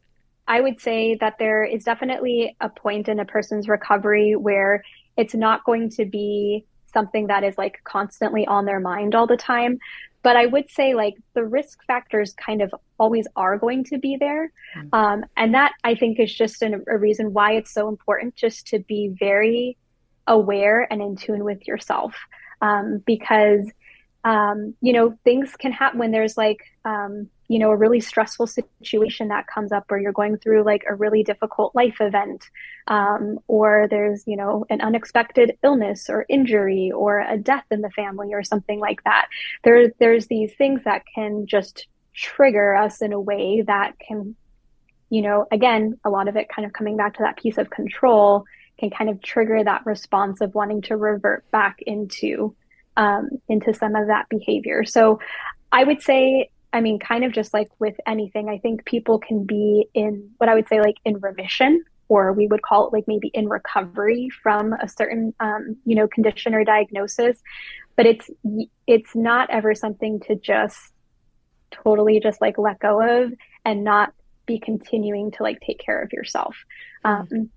[0.47, 4.83] I would say that there is definitely a point in a person's recovery where
[5.15, 9.37] it's not going to be something that is like constantly on their mind all the
[9.37, 9.79] time.
[10.21, 14.15] But I would say like the risk factors kind of always are going to be
[14.17, 14.51] there.
[14.77, 14.95] Mm-hmm.
[14.95, 18.67] Um, and that I think is just an, a reason why it's so important just
[18.67, 19.77] to be very
[20.27, 22.15] aware and in tune with yourself.
[22.61, 23.69] Um, because,
[24.23, 28.47] um, you know, things can happen when there's like, um, you know a really stressful
[28.47, 32.49] situation that comes up where you're going through like a really difficult life event
[32.87, 37.91] um, or there's you know an unexpected illness or injury or a death in the
[37.91, 39.27] family or something like that
[39.63, 41.85] there there's these things that can just
[42.15, 44.35] trigger us in a way that can
[45.11, 47.69] you know again a lot of it kind of coming back to that piece of
[47.69, 48.45] control
[48.79, 52.55] can kind of trigger that response of wanting to revert back into
[52.97, 54.83] um, into some of that behavior.
[54.83, 55.19] So
[55.71, 59.45] I would say, I mean, kind of just like with anything, I think people can
[59.45, 63.05] be in what I would say like in remission, or we would call it like
[63.07, 67.39] maybe in recovery from a certain um, you know condition or diagnosis.
[67.95, 68.29] But it's
[68.87, 70.79] it's not ever something to just
[71.71, 74.13] totally just like let go of and not
[74.45, 76.55] be continuing to like take care of yourself.
[77.05, 77.35] Mm-hmm.
[77.35, 77.49] Um,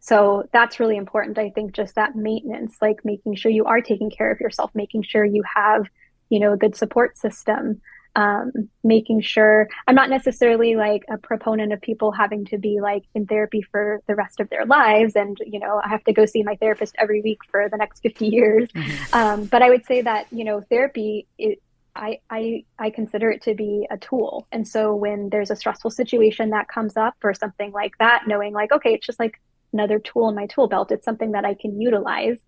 [0.00, 1.38] so that's really important.
[1.38, 5.04] I think just that maintenance, like making sure you are taking care of yourself, making
[5.04, 5.86] sure you have,
[6.28, 7.80] you know, a good support system,
[8.14, 8.52] um,
[8.84, 13.26] making sure I'm not necessarily like a proponent of people having to be like in
[13.26, 15.16] therapy for the rest of their lives.
[15.16, 18.00] And, you know, I have to go see my therapist every week for the next
[18.00, 18.68] 50 years.
[18.68, 19.14] Mm-hmm.
[19.14, 21.62] Um, but I would say that, you know, therapy, it,
[21.94, 24.46] I, I I consider it to be a tool.
[24.50, 28.54] And so when there's a stressful situation that comes up or something like that, knowing
[28.54, 29.40] like, okay, it's just like
[29.72, 30.90] another tool in my tool belt.
[30.90, 32.38] It's something that I can utilize.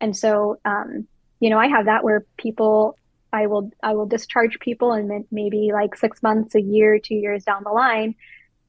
[0.00, 1.06] And so, um,
[1.40, 2.96] you know, I have that where people,
[3.34, 7.42] I will, I will discharge people and maybe like six months, a year, two years
[7.44, 8.14] down the line,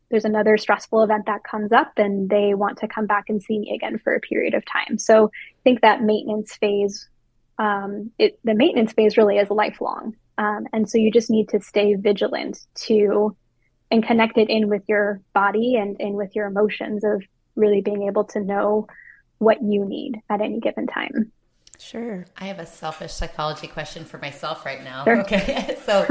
[0.09, 3.59] there's another stressful event that comes up and they want to come back and see
[3.59, 4.97] me again for a period of time.
[4.97, 7.07] So I think that maintenance phase,
[7.59, 10.15] um, it, the maintenance phase really is lifelong.
[10.37, 13.35] Um, and so you just need to stay vigilant to
[13.91, 17.23] and connect it in with your body and in with your emotions of
[17.55, 18.87] really being able to know
[19.37, 21.31] what you need at any given time.
[21.79, 22.25] Sure.
[22.37, 25.03] I have a selfish psychology question for myself right now.
[25.03, 25.21] Sure.
[25.21, 25.77] Okay.
[25.85, 26.05] so,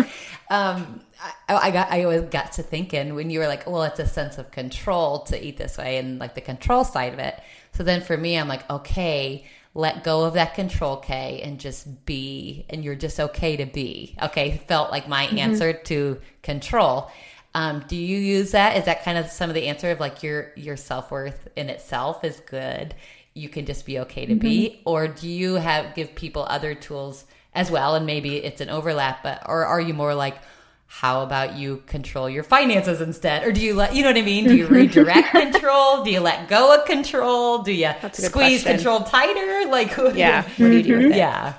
[0.50, 1.00] um,
[1.48, 4.06] I, I, got, I always got to thinking when you were like, well, it's a
[4.06, 7.40] sense of control to eat this way and like the control side of it.
[7.72, 9.44] So then for me, I'm like, okay,
[9.74, 14.16] let go of that control Kay and just be, and you're just okay to be.
[14.22, 14.62] Okay.
[14.68, 15.38] Felt like my mm-hmm.
[15.38, 17.10] answer to control.
[17.56, 18.76] Um, do you use that?
[18.76, 21.70] Is that kind of some of the answer of like your your self worth in
[21.70, 22.94] itself is good?
[23.34, 24.40] You can just be okay to mm-hmm.
[24.40, 27.94] be, or do you have give people other tools as well?
[27.94, 30.36] And maybe it's an overlap, but or are you more like,
[30.86, 34.22] how about you control your finances instead, or do you let you know what I
[34.22, 34.44] mean?
[34.44, 36.04] Do you redirect control?
[36.04, 37.62] Do you let go of control?
[37.62, 38.76] Do you squeeze question.
[38.76, 39.68] control tighter?
[39.68, 41.16] Like, yeah, what do you do with it?
[41.16, 41.54] Yeah.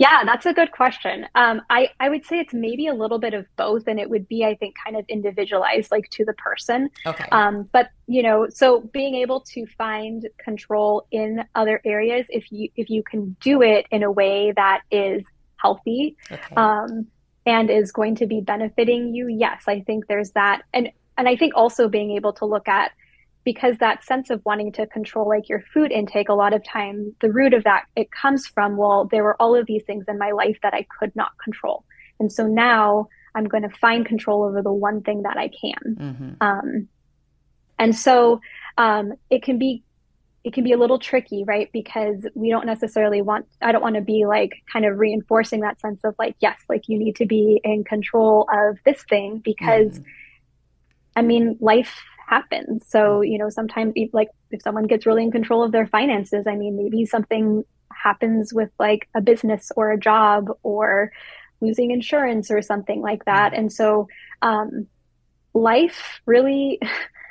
[0.00, 1.26] Yeah, that's a good question.
[1.34, 4.26] Um, I, I would say it's maybe a little bit of both, and it would
[4.28, 6.88] be, I think, kind of individualized, like to the person.
[7.04, 7.26] Okay.
[7.30, 12.70] Um, but you know, so being able to find control in other areas, if you
[12.76, 15.22] if you can do it in a way that is
[15.56, 16.54] healthy, okay.
[16.56, 17.06] um,
[17.44, 21.36] and is going to be benefiting you, yes, I think there's that, and and I
[21.36, 22.92] think also being able to look at
[23.44, 27.14] because that sense of wanting to control like your food intake a lot of time
[27.20, 30.18] the root of that it comes from well there were all of these things in
[30.18, 31.84] my life that i could not control
[32.18, 35.96] and so now i'm going to find control over the one thing that i can
[35.96, 36.30] mm-hmm.
[36.40, 36.88] um,
[37.78, 38.40] and so
[38.76, 39.82] um, it can be
[40.42, 43.96] it can be a little tricky right because we don't necessarily want i don't want
[43.96, 47.26] to be like kind of reinforcing that sense of like yes like you need to
[47.26, 50.10] be in control of this thing because mm-hmm.
[51.16, 52.86] i mean life happens.
[52.88, 56.54] So, you know, sometimes like if someone gets really in control of their finances, I
[56.54, 61.12] mean, maybe something happens with like a business or a job or
[61.60, 63.52] losing insurance or something like that.
[63.52, 64.08] And so,
[64.40, 64.86] um,
[65.52, 66.78] life really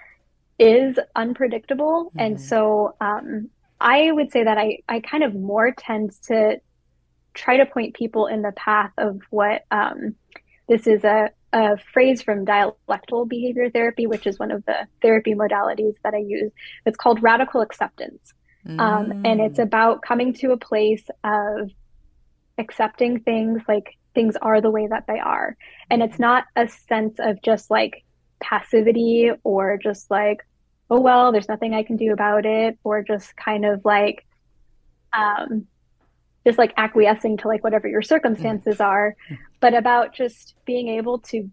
[0.60, 2.06] is unpredictable.
[2.10, 2.20] Mm-hmm.
[2.20, 3.50] And so, um,
[3.82, 6.60] I would say that I, I kind of more tend to
[7.34, 10.16] try to point people in the path of what um,
[10.68, 15.34] this is a, a phrase from dialectical behavior therapy, which is one of the therapy
[15.34, 16.52] modalities that I use.
[16.86, 18.34] It's called radical acceptance.
[18.68, 18.80] Mm.
[18.80, 19.64] Um, and it's mm.
[19.64, 21.72] about coming to a place of
[22.58, 25.56] accepting things like things are the way that they are.
[25.89, 28.04] And it's not a sense of just like
[28.41, 30.45] passivity or just like,
[30.89, 34.26] oh, well, there's nothing I can do about it, or just kind of like,
[35.14, 35.68] um,
[36.45, 38.86] just like acquiescing to like whatever your circumstances mm.
[38.86, 39.16] are,
[39.60, 41.49] but about just being able to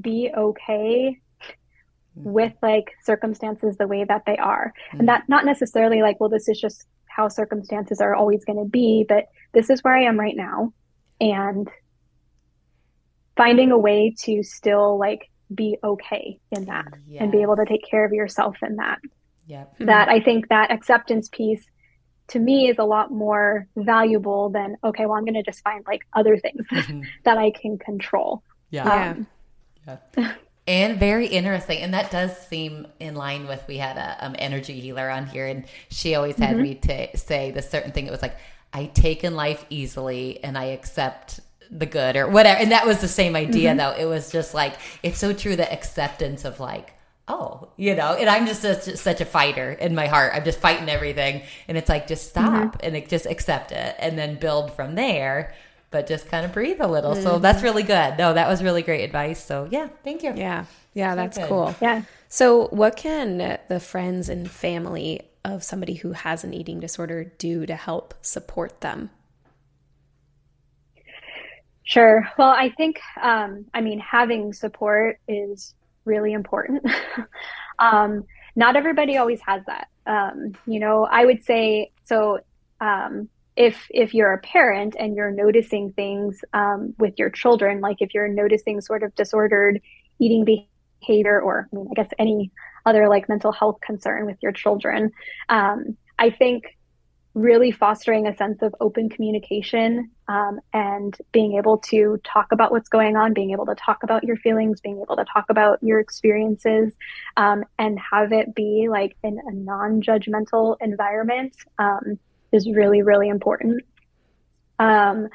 [0.00, 1.52] be okay mm.
[2.14, 4.72] with like circumstances the way that they are.
[4.92, 5.06] And mm.
[5.06, 9.04] that not necessarily like, well, this is just how circumstances are always going to be,
[9.08, 10.72] but this is where I am right now.
[11.20, 11.68] And
[13.36, 17.22] finding a way to still like be okay in that yes.
[17.22, 18.98] and be able to take care of yourself in that.
[19.46, 19.74] Yep.
[19.80, 21.64] That I think that acceptance piece
[22.28, 25.84] to me is a lot more valuable than okay well i'm going to just find
[25.86, 27.02] like other things mm-hmm.
[27.24, 29.26] that i can control yeah um,
[30.16, 30.34] yeah
[30.66, 34.78] and very interesting and that does seem in line with we had a um, energy
[34.78, 36.62] healer on here and she always had mm-hmm.
[36.62, 38.36] me to say the certain thing it was like
[38.72, 43.00] i take in life easily and i accept the good or whatever and that was
[43.00, 43.78] the same idea mm-hmm.
[43.78, 46.92] though it was just like it's so true the acceptance of like
[47.28, 50.32] oh, you know, and I'm just, a, such a fighter in my heart.
[50.34, 51.42] I'm just fighting everything.
[51.68, 52.80] And it's like, just stop mm-hmm.
[52.82, 55.54] and it, just accept it and then build from there,
[55.90, 57.12] but just kind of breathe a little.
[57.12, 57.22] Mm-hmm.
[57.22, 58.18] So that's really good.
[58.18, 59.44] No, that was really great advice.
[59.44, 60.32] So yeah, thank you.
[60.34, 60.64] Yeah.
[60.94, 61.74] Yeah, that's so cool.
[61.80, 62.02] Yeah.
[62.28, 67.66] So what can the friends and family of somebody who has an eating disorder do
[67.66, 69.10] to help support them?
[71.84, 72.28] Sure.
[72.36, 75.74] Well, I think, um, I mean, having support is
[76.04, 76.84] really important.
[77.78, 78.24] um,
[78.56, 79.88] not everybody always has that.
[80.06, 82.40] Um, you know, I would say so.
[82.80, 87.96] Um, if if you're a parent and you're noticing things um, with your children, like
[88.00, 89.80] if you're noticing sort of disordered
[90.20, 92.52] eating behavior, or I mean, I guess any
[92.86, 95.10] other like mental health concern with your children,
[95.48, 96.77] um, I think
[97.40, 102.88] really fostering a sense of open communication um, and being able to talk about what's
[102.88, 106.00] going on, being able to talk about your feelings, being able to talk about your
[106.00, 106.94] experiences,
[107.36, 112.18] um, and have it be like in a non judgmental environment um,
[112.52, 113.82] is really, really important.
[114.78, 115.28] Um,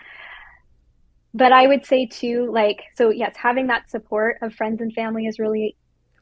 [1.34, 5.26] but I would say too, like, so yes, having that support of friends and family
[5.26, 5.76] is really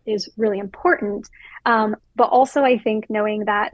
[0.06, 1.28] is really important.
[1.66, 3.74] Um, but also, I think knowing that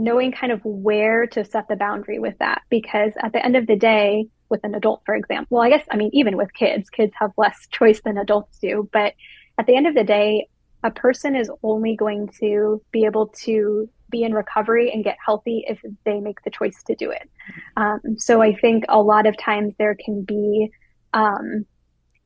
[0.00, 2.62] knowing kind of where to set the boundary with that.
[2.70, 5.86] Because at the end of the day with an adult for example well i guess
[5.90, 8.88] i mean even with kids kids have less choice than adults do.
[8.92, 9.14] But
[9.58, 10.48] at the end of the day
[10.82, 15.64] a person is only going to be able to be in recovery and get healthy
[15.68, 17.30] if they make the choice to do it.
[17.76, 20.70] Um, so i think a lot of times there can be
[21.12, 21.66] um,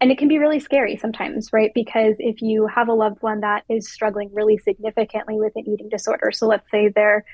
[0.00, 1.72] and it can be really scary sometimes right?
[1.74, 5.88] Because if you have a loved one that is struggling really significantly with an eating
[5.88, 7.24] disorder so let's say they're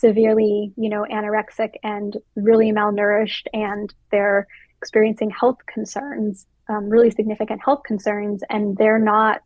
[0.00, 4.46] severely, you know, anorexic and really malnourished, and they're
[4.80, 9.42] experiencing health concerns, um, really significant health concerns, and they're not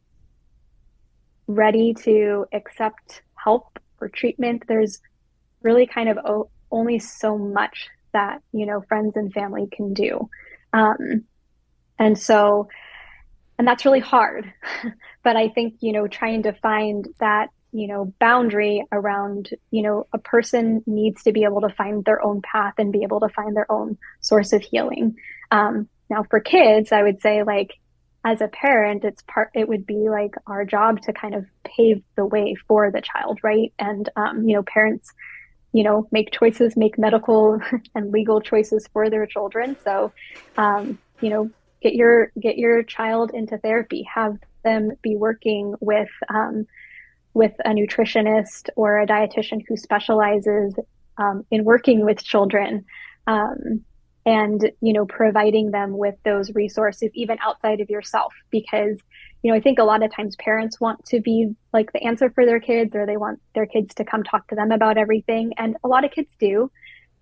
[1.47, 4.65] ready to accept help or treatment.
[4.69, 5.01] There's
[5.63, 10.29] really kind of o- only so much that you know friends and family can do,
[10.73, 11.25] um,
[11.99, 12.69] and so,
[13.59, 14.53] and that's really hard.
[15.23, 20.07] but I think you know trying to find that you know boundary around you know
[20.13, 23.29] a person needs to be able to find their own path and be able to
[23.31, 25.17] find their own source of healing.
[25.51, 27.79] Um, now for kids i would say like
[28.25, 32.03] as a parent it's part it would be like our job to kind of pave
[32.17, 33.73] the way for the child right?
[33.79, 35.11] And um, you know parents
[35.73, 37.61] you know make choices make medical
[37.95, 39.77] and legal choices for their children.
[39.85, 40.13] So
[40.57, 41.51] um, you know
[41.83, 46.67] get your get your child into therapy have them be working with um,
[47.35, 50.75] with a nutritionist or a dietitian who specializes
[51.19, 52.85] um, in working with children
[53.27, 53.85] um,
[54.25, 58.99] and you know providing them with those resources even outside of yourself because
[59.43, 62.31] you know i think a lot of times parents want to be like the answer
[62.31, 65.53] for their kids or they want their kids to come talk to them about everything
[65.59, 66.71] and a lot of kids do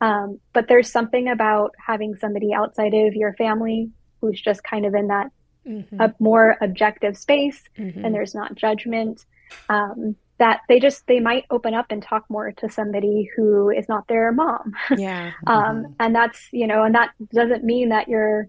[0.02, 3.90] um, but there's something about having somebody outside of your family
[4.20, 5.30] who's just kind of in that
[5.66, 6.00] mm-hmm.
[6.00, 8.04] a more objective space mm-hmm.
[8.04, 9.24] and there's not judgment
[9.68, 13.88] um, that they just they might open up and talk more to somebody who is
[13.88, 14.74] not their mom.
[14.96, 15.32] Yeah.
[15.46, 15.92] Um, mm-hmm.
[16.00, 18.48] and that's you know and that doesn't mean that you're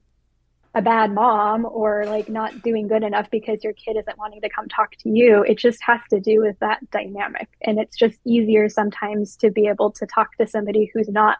[0.73, 4.49] a bad mom or like not doing good enough because your kid isn't wanting to
[4.49, 5.43] come talk to you.
[5.43, 7.49] It just has to do with that dynamic.
[7.61, 11.39] And it's just easier sometimes to be able to talk to somebody who's not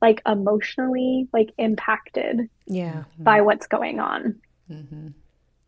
[0.00, 3.02] like emotionally like impacted yeah.
[3.18, 4.36] by what's going on.
[4.70, 5.08] Mm-hmm.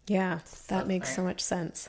[0.09, 1.89] yeah that makes so much sense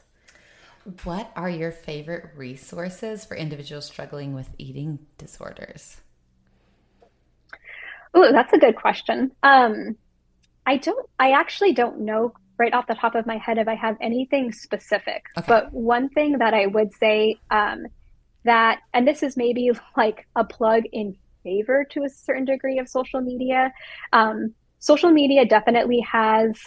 [1.04, 6.02] what are your favorite resources for individuals struggling with eating disorders?
[8.14, 9.32] Oh, that's a good question.
[9.44, 9.96] Um,
[10.66, 13.76] I don't, I actually don't know right off the top of my head if I
[13.76, 15.24] have anything specific.
[15.38, 15.46] Okay.
[15.48, 17.86] But one thing that I would say um,
[18.44, 22.88] that, and this is maybe like a plug in favor to a certain degree of
[22.88, 23.74] social media.
[24.14, 26.60] Um, social media definitely has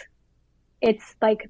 [0.81, 1.49] its like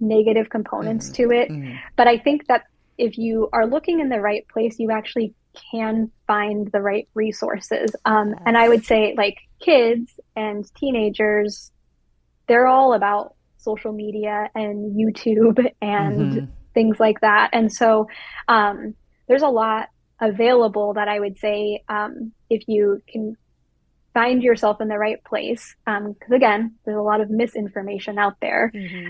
[0.00, 1.30] negative components mm-hmm.
[1.30, 1.50] to it.
[1.50, 1.74] Mm-hmm.
[1.96, 2.64] But I think that
[2.98, 5.34] if you are looking in the right place, you actually
[5.70, 7.94] can find the right resources.
[8.04, 8.38] Um, yes.
[8.46, 11.72] And I would say, like kids and teenagers,
[12.46, 16.44] they're all about social media and YouTube and mm-hmm.
[16.74, 17.50] things like that.
[17.52, 18.08] And so
[18.46, 18.94] um,
[19.26, 19.88] there's a lot
[20.20, 23.36] available that I would say um, if you can
[24.12, 28.36] find yourself in the right place, because um, again, there's a lot of misinformation out
[28.40, 28.70] there.
[28.74, 29.08] Mm-hmm.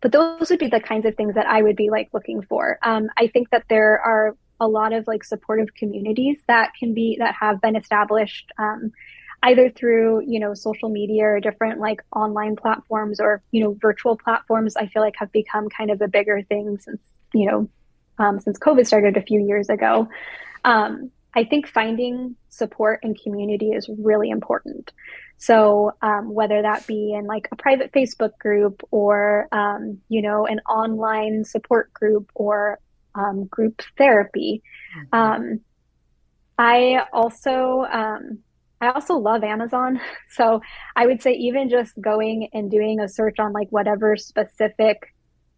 [0.00, 2.78] But those would be the kinds of things that I would be like looking for.
[2.82, 7.16] Um, I think that there are a lot of like supportive communities that can be
[7.18, 8.50] that have been established.
[8.58, 8.92] Um,
[9.42, 14.16] either through you know social media or different like online platforms or you know virtual
[14.16, 17.00] platforms i feel like have become kind of a bigger thing since
[17.32, 17.68] you know
[18.18, 20.08] um, since covid started a few years ago
[20.64, 24.92] um, i think finding support and community is really important
[25.38, 30.46] so um, whether that be in like a private facebook group or um, you know
[30.46, 32.78] an online support group or
[33.14, 34.62] um, group therapy
[34.96, 35.18] mm-hmm.
[35.18, 35.60] Um,
[36.58, 37.86] i also
[38.80, 40.00] I also love Amazon.
[40.30, 40.60] So
[40.94, 45.12] I would say even just going and doing a search on like whatever specific,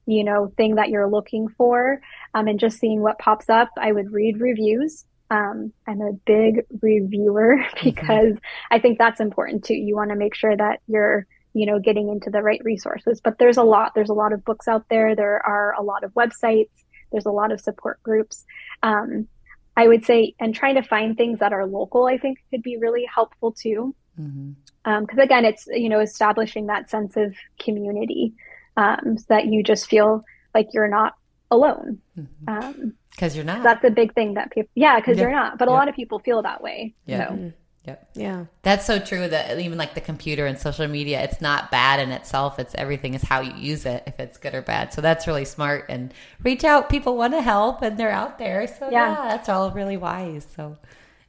[0.06, 2.00] you know, thing that you're looking for,
[2.32, 5.04] um, and just seeing what pops up, I would read reviews.
[5.30, 8.74] Um, I'm a big reviewer because mm-hmm.
[8.74, 9.74] I think that's important too.
[9.74, 13.20] You want to make sure that you're, you know, getting into the right resources.
[13.22, 13.92] But there's a lot.
[13.94, 15.14] There's a lot of books out there.
[15.14, 16.70] There are a lot of websites.
[17.12, 18.44] There's a lot of support groups.
[18.82, 19.28] Um,
[19.76, 22.76] I would say, and trying to find things that are local, I think could be
[22.76, 23.94] really helpful too.
[24.16, 24.90] Because mm-hmm.
[24.90, 28.34] um, again, it's you know establishing that sense of community
[28.76, 30.24] um, so that you just feel
[30.54, 31.14] like you're not
[31.51, 32.01] alone.
[32.14, 33.22] Because mm-hmm.
[33.22, 33.62] um, you're not.
[33.62, 35.59] That's a big thing that people, yeah, because you're not.
[35.59, 36.94] But a lot of people feel that way.
[37.07, 37.28] Yeah.
[37.28, 37.34] So.
[37.34, 37.48] Mm-hmm.
[37.86, 38.11] Yep.
[38.14, 38.44] Yeah.
[38.62, 42.11] That's so true that even like the computer and social media, it's not bad in
[42.11, 42.59] itself.
[42.59, 44.92] It's everything is how you use it, if it's good or bad.
[44.92, 46.90] So that's really smart and reach out.
[46.90, 48.66] People want to help and they're out there.
[48.66, 50.46] So yeah, yeah that's all really wise.
[50.55, 50.76] So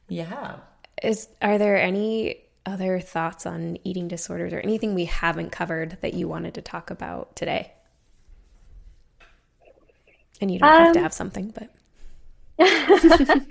[0.08, 0.56] yeah.
[1.02, 6.12] Is are there any other thoughts on eating disorders or anything we haven't covered that
[6.12, 7.72] you wanted to talk about today?
[10.42, 11.70] And you don't um, have to um, have something, but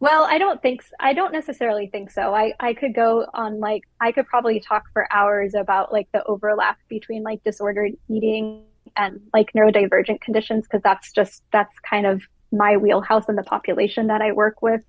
[0.00, 2.34] Well, I don't think I don't necessarily think so.
[2.34, 6.24] I I could go on like I could probably talk for hours about like the
[6.24, 8.64] overlap between like disordered eating
[8.96, 14.06] and like neurodivergent conditions because that's just that's kind of my wheelhouse in the population
[14.06, 14.80] that I work with.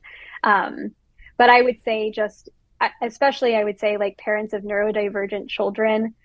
[0.43, 0.95] Um,
[1.37, 2.47] but I would say just
[3.01, 6.15] especially I would say like parents of neurodivergent children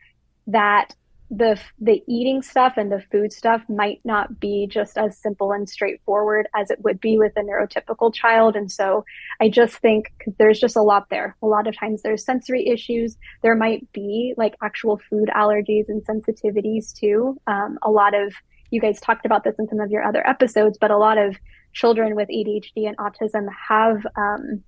[0.46, 0.94] that
[1.30, 5.68] the the eating stuff and the food stuff might not be just as simple and
[5.68, 8.54] straightforward as it would be with a neurotypical child.
[8.54, 9.04] And so
[9.40, 11.36] i just think there's just a lot there.
[11.42, 13.16] A lot of times there's sensory issues.
[13.42, 17.40] There might be like actual food allergies and sensitivities too.
[17.46, 18.32] Um, a lot of
[18.70, 21.36] you guys talked about this in some of your other episodes but a lot of
[21.72, 24.62] children with adhd and autism have um,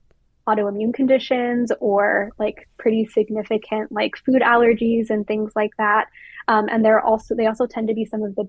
[0.49, 6.07] autoimmune conditions or like pretty significant like food allergies and things like that
[6.49, 8.49] um, and they're also they also tend to be some of the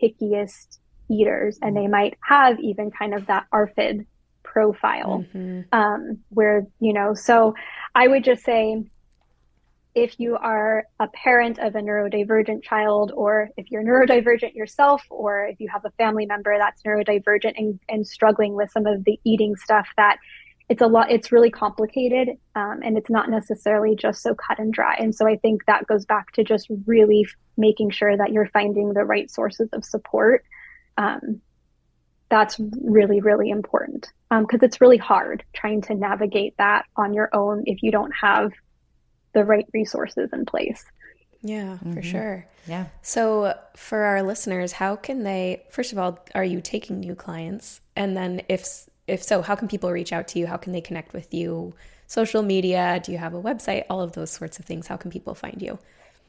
[0.00, 0.78] pickiest
[1.10, 4.06] eaters, and they might have even kind of that ARFID
[4.42, 5.62] profile, mm-hmm.
[5.72, 7.14] um, where you know.
[7.14, 7.54] So
[7.94, 8.84] I would just say,
[9.94, 15.46] if you are a parent of a neurodivergent child, or if you're neurodivergent yourself, or
[15.46, 19.18] if you have a family member that's neurodivergent and, and struggling with some of the
[19.24, 20.18] eating stuff that
[20.68, 24.72] it's a lot it's really complicated um, and it's not necessarily just so cut and
[24.72, 28.48] dry and so i think that goes back to just really making sure that you're
[28.48, 30.44] finding the right sources of support
[30.96, 31.40] um,
[32.30, 37.30] that's really really important because um, it's really hard trying to navigate that on your
[37.32, 38.52] own if you don't have
[39.34, 40.84] the right resources in place
[41.42, 42.00] yeah, for mm-hmm.
[42.00, 42.46] sure.
[42.66, 42.86] Yeah.
[43.02, 47.80] So, for our listeners, how can they, first of all, are you taking new clients?
[47.94, 50.46] And then, if if so, how can people reach out to you?
[50.46, 51.74] How can they connect with you?
[52.06, 53.00] Social media?
[53.04, 53.84] Do you have a website?
[53.90, 54.86] All of those sorts of things.
[54.86, 55.78] How can people find you?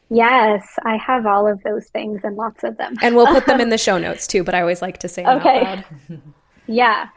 [0.09, 2.95] Yes, I have all of those things and lots of them.
[3.01, 5.23] And we'll put them in the show notes too, but I always like to say
[5.23, 5.59] them okay.
[5.59, 6.21] out loud.
[6.67, 7.09] yeah.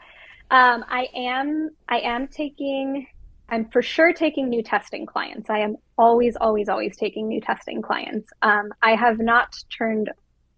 [0.51, 3.07] Um, I am I am taking
[3.49, 5.49] I'm for sure taking new testing clients.
[5.49, 8.29] I am always, always, always taking new testing clients.
[8.41, 10.09] Um, I have not turned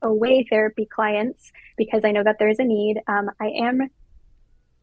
[0.01, 3.01] away therapy clients because I know that there's a need.
[3.07, 3.89] Um, I am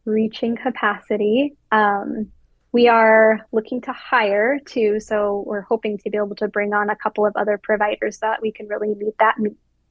[0.05, 1.55] reaching capacity.
[1.71, 2.31] Um,
[2.71, 6.89] we are looking to hire too, so we're hoping to be able to bring on
[6.89, 9.35] a couple of other providers so that we can really meet that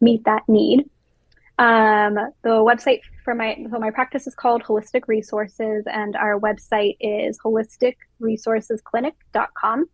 [0.01, 0.91] meet that need.
[1.59, 6.97] Um, the website for my so my practice is called Holistic Resources, and our website
[7.01, 9.87] is holisticresourcesclinic.com.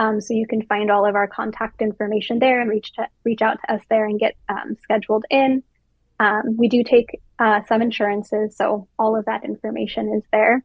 [0.00, 3.42] Um, so you can find all of our contact information there and reach to reach
[3.42, 5.64] out to us there and get um, scheduled in.
[6.20, 10.64] Um, we do take uh, some insurances, so all of that information is there.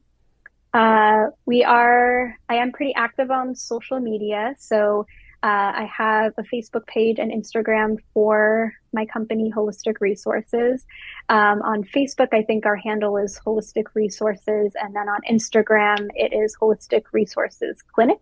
[0.74, 4.56] Uh, we are, I am pretty active on social media.
[4.58, 5.06] So
[5.44, 10.86] uh, I have a Facebook page and Instagram for my company, Holistic Resources.
[11.30, 14.74] Um, on Facebook, I think our handle is Holistic Resources.
[14.82, 18.20] And then on Instagram, it is Holistic Resources Clinic.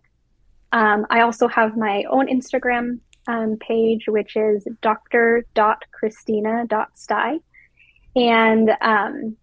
[0.72, 2.98] Um, I also have my own Instagram
[3.28, 7.40] um, page, which is dr.christina.stai.
[8.14, 9.36] And um,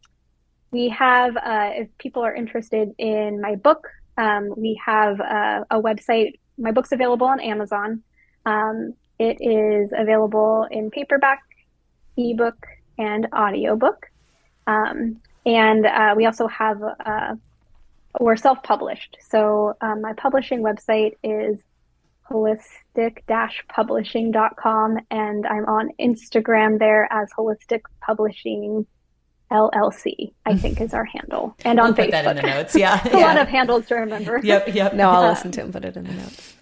[0.71, 5.81] we have, uh, if people are interested in my book, um, we have a, a,
[5.81, 6.39] website.
[6.57, 8.03] My book's available on Amazon.
[8.45, 11.41] Um, it is available in paperback,
[12.17, 12.57] ebook,
[12.97, 14.05] and audiobook.
[14.67, 17.35] Um, and uh, we also have, uh,
[18.19, 19.17] we're self published.
[19.21, 21.59] So um, my publishing website is
[22.29, 28.87] holistic-publishing.com and I'm on Instagram there as holistic publishing
[29.51, 31.55] LLC, I think is our handle.
[31.65, 32.05] And on we'll Facebook.
[32.05, 32.75] Put that in the notes.
[32.75, 33.01] Yeah.
[33.13, 33.25] a yeah.
[33.25, 34.39] lot of handles to remember.
[34.49, 34.73] Yep.
[34.73, 34.93] Yep.
[34.93, 36.55] No, I'll listen to and put it in the notes.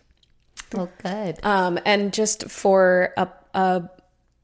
[0.73, 1.39] Well, good.
[1.43, 3.89] Um, and just for a, a,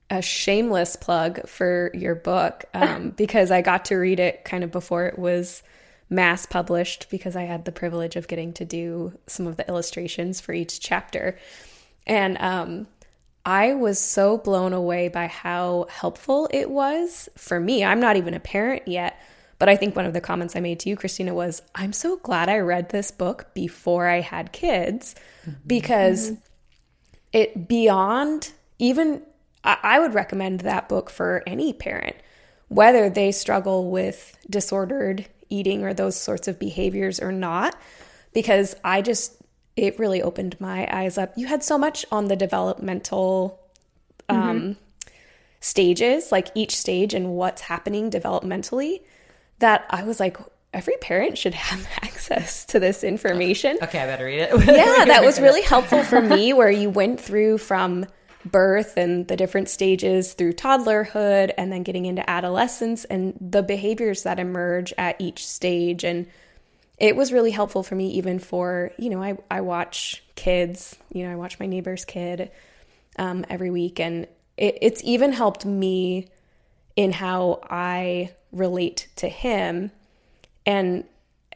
[0.09, 4.71] a shameless plug for your book, um, because I got to read it kind of
[4.71, 5.63] before it was
[6.13, 10.39] mass published because I had the privilege of getting to do some of the illustrations
[10.39, 11.37] for each chapter.
[12.05, 12.87] And um,
[13.45, 17.83] I was so blown away by how helpful it was for me.
[17.83, 19.19] I'm not even a parent yet,
[19.59, 22.17] but I think one of the comments I made to you, Christina, was I'm so
[22.17, 25.57] glad I read this book before I had kids mm-hmm.
[25.65, 26.39] because mm-hmm.
[27.33, 29.21] it beyond even,
[29.63, 32.15] I, I would recommend that book for any parent,
[32.69, 37.75] whether they struggle with disordered eating or those sorts of behaviors or not,
[38.33, 39.37] because I just,
[39.75, 41.33] it really opened my eyes up.
[41.37, 43.59] You had so much on the developmental
[44.29, 44.71] um, mm-hmm.
[45.59, 49.01] stages, like each stage and what's happening developmentally,
[49.59, 50.37] that I was like,
[50.73, 53.77] every parent should have access to this information.
[53.81, 54.51] Okay, I better read it.
[54.67, 58.05] yeah, that was really helpful for me where you went through from
[58.45, 64.23] birth and the different stages through toddlerhood and then getting into adolescence and the behaviors
[64.23, 66.27] that emerge at each stage and
[66.97, 71.23] it was really helpful for me even for you know i, I watch kids you
[71.23, 72.51] know i watch my neighbor's kid
[73.17, 74.27] um, every week and
[74.57, 76.27] it, it's even helped me
[76.95, 79.91] in how i relate to him
[80.65, 81.05] and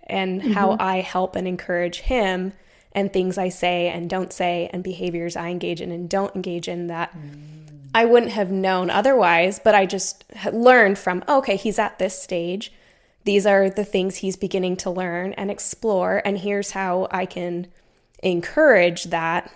[0.04, 0.52] and mm-hmm.
[0.52, 2.54] how i help and encourage him
[2.94, 6.68] and things I say and don't say and behaviors I engage in and don't engage
[6.68, 7.58] in that mm.
[7.94, 12.22] I wouldn't have known otherwise, but I just learned from, oh, okay, he's at this
[12.22, 12.72] stage.
[13.24, 16.22] These are the things he's beginning to learn and explore.
[16.24, 17.68] And here's how I can
[18.22, 19.52] encourage that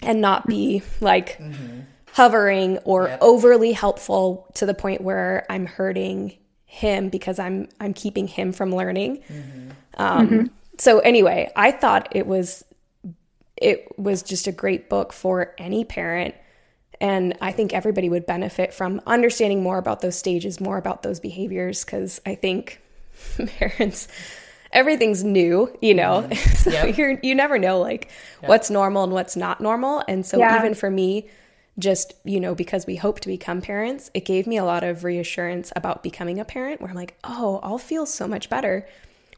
[0.00, 1.80] and not be like mm-hmm.
[2.12, 3.18] hovering or yep.
[3.20, 8.74] overly helpful to the point where I'm hurting him because I'm I'm keeping him from
[8.74, 9.22] learning.
[9.28, 9.70] Mm-hmm.
[9.98, 10.46] Um, mm-hmm.
[10.78, 12.64] So anyway, I thought it was
[13.62, 16.34] it was just a great book for any parent.
[17.00, 21.20] And I think everybody would benefit from understanding more about those stages, more about those
[21.20, 22.80] behaviors, because I think
[23.58, 24.08] parents,
[24.72, 26.54] everything's new, you know, mm-hmm.
[26.56, 26.96] so yep.
[26.96, 28.10] you're, you never know like
[28.40, 28.48] yep.
[28.48, 30.02] what's normal and what's not normal.
[30.08, 30.58] And so yeah.
[30.58, 31.28] even for me,
[31.78, 35.04] just, you know, because we hope to become parents, it gave me a lot of
[35.04, 38.86] reassurance about becoming a parent where I'm like, oh, I'll feel so much better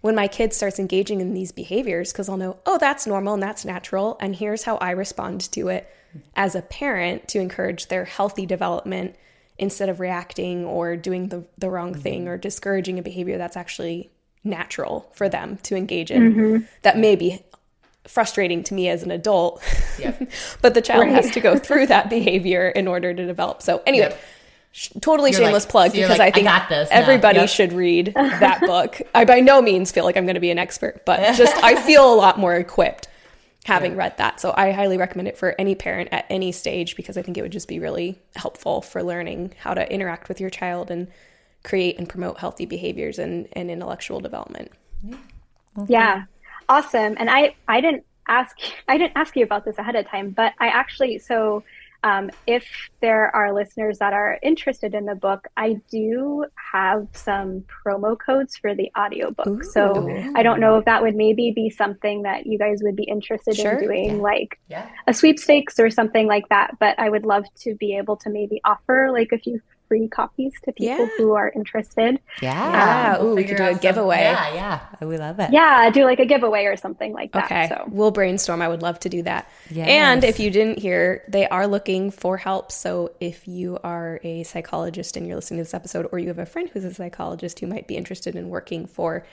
[0.05, 3.42] when my kid starts engaging in these behaviors because I'll know, oh, that's normal and
[3.42, 4.18] that's natural.
[4.20, 5.90] And here's how I respond to it
[6.36, 9.16] as a parent to encourage their healthy development
[9.57, 12.02] instead of reacting or doing the, the wrong mm-hmm.
[12.02, 14.11] thing or discouraging a behavior that's actually
[14.44, 16.64] natural for them to engage in mm-hmm.
[16.82, 17.42] that may be
[18.07, 19.62] frustrating to me as an adult.
[19.98, 20.30] Yep.
[20.61, 21.12] but the child right.
[21.12, 23.62] has to go through that behavior in order to develop.
[23.62, 24.11] So, anyway.
[24.11, 24.20] Yep
[25.01, 27.49] totally you're shameless like, plug so because like, I think I everybody yep.
[27.49, 29.01] should read that book.
[29.14, 31.81] I by no means feel like I'm going to be an expert, but just I
[31.81, 33.09] feel a lot more equipped
[33.64, 33.99] having yeah.
[33.99, 34.41] read that.
[34.41, 37.43] So I highly recommend it for any parent at any stage because I think it
[37.43, 41.09] would just be really helpful for learning how to interact with your child and
[41.62, 44.70] create and promote healthy behaviors and, and intellectual development.
[45.03, 45.16] Yeah.
[45.79, 45.93] Okay.
[45.93, 46.25] yeah.
[46.68, 47.16] Awesome.
[47.18, 48.57] And I I didn't ask
[48.89, 51.63] I didn't ask you about this ahead of time, but I actually so
[52.05, 52.67] um, if
[53.01, 58.59] there are listeners that are interested in the book, I do have some promo codes
[58.59, 59.47] for the audiobook.
[59.47, 59.63] Ooh.
[59.63, 60.07] So
[60.37, 63.57] I don't know if that would maybe be something that you guys would be interested
[63.57, 63.72] sure.
[63.72, 64.22] in doing, yeah.
[64.22, 64.89] like yeah.
[65.07, 66.79] a sweepstakes or something like that.
[66.79, 70.52] But I would love to be able to maybe offer like a few free copies
[70.64, 71.08] to people yeah.
[71.16, 72.20] who are interested.
[72.40, 73.16] Yeah.
[73.18, 74.22] Um, Ooh, we could do a giveaway.
[74.22, 75.06] Yeah, yeah.
[75.06, 75.52] We love it.
[75.52, 77.44] Yeah, do like a giveaway or something like that.
[77.44, 77.68] Okay.
[77.68, 78.62] So we'll brainstorm.
[78.62, 79.50] I would love to do that.
[79.70, 79.88] Yes.
[79.88, 82.72] And if you didn't hear, they are looking for help.
[82.72, 86.38] So if you are a psychologist and you're listening to this episode, or you have
[86.38, 89.26] a friend who's a psychologist who might be interested in working for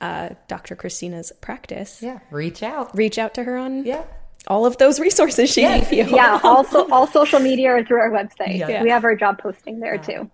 [0.00, 0.76] uh, Dr.
[0.76, 2.96] Christina's practice, yeah, reach out.
[2.96, 4.04] Reach out to her on yeah
[4.46, 5.88] all of those resources she yes.
[5.88, 6.16] gave you.
[6.16, 8.58] Yeah, also all social media or through our website.
[8.58, 8.82] Yeah.
[8.82, 10.02] We have our job posting there yeah.
[10.02, 10.30] too.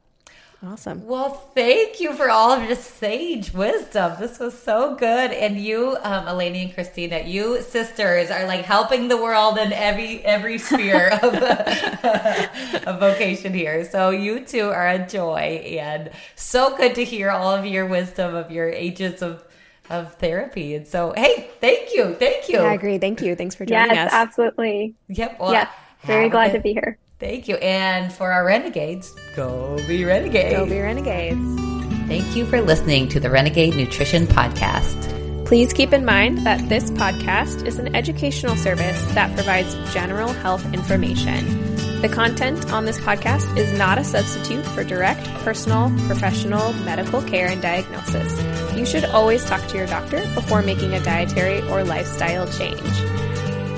[0.65, 1.07] Awesome.
[1.07, 4.15] Well, thank you for all of your sage wisdom.
[4.19, 5.31] This was so good.
[5.31, 10.24] And you, um, Elanie and Christina, you sisters are like helping the world in every
[10.24, 11.35] every sphere of,
[12.87, 13.85] of vocation here.
[13.85, 18.35] So you two are a joy, and so good to hear all of your wisdom
[18.35, 19.45] of your ages of
[19.91, 20.75] of therapy.
[20.75, 22.57] And so, hey, thank you, thank you.
[22.59, 22.99] Yeah, I agree.
[22.99, 23.35] Thank you.
[23.37, 24.13] Thanks for joining yes, us.
[24.13, 24.95] absolutely.
[25.09, 25.41] Yep.
[25.41, 25.71] Well, yes,
[26.05, 26.99] very glad good- to be here.
[27.19, 27.57] Thank you.
[27.57, 30.55] And for our renegades, go be renegades.
[30.55, 31.61] Go be renegades.
[32.09, 35.47] Thank you for listening to the Renegade Nutrition Podcast.
[35.47, 40.65] Please keep in mind that this podcast is an educational service that provides general health
[40.75, 41.76] information.
[42.02, 47.48] The content on this podcast is not a substitute for direct, personal, professional medical care
[47.48, 48.77] and diagnosis.
[48.77, 52.81] You should always talk to your doctor before making a dietary or lifestyle change.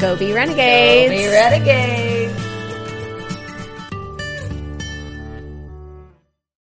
[0.00, 1.12] Go be renegades!
[1.12, 2.17] Go be renegades.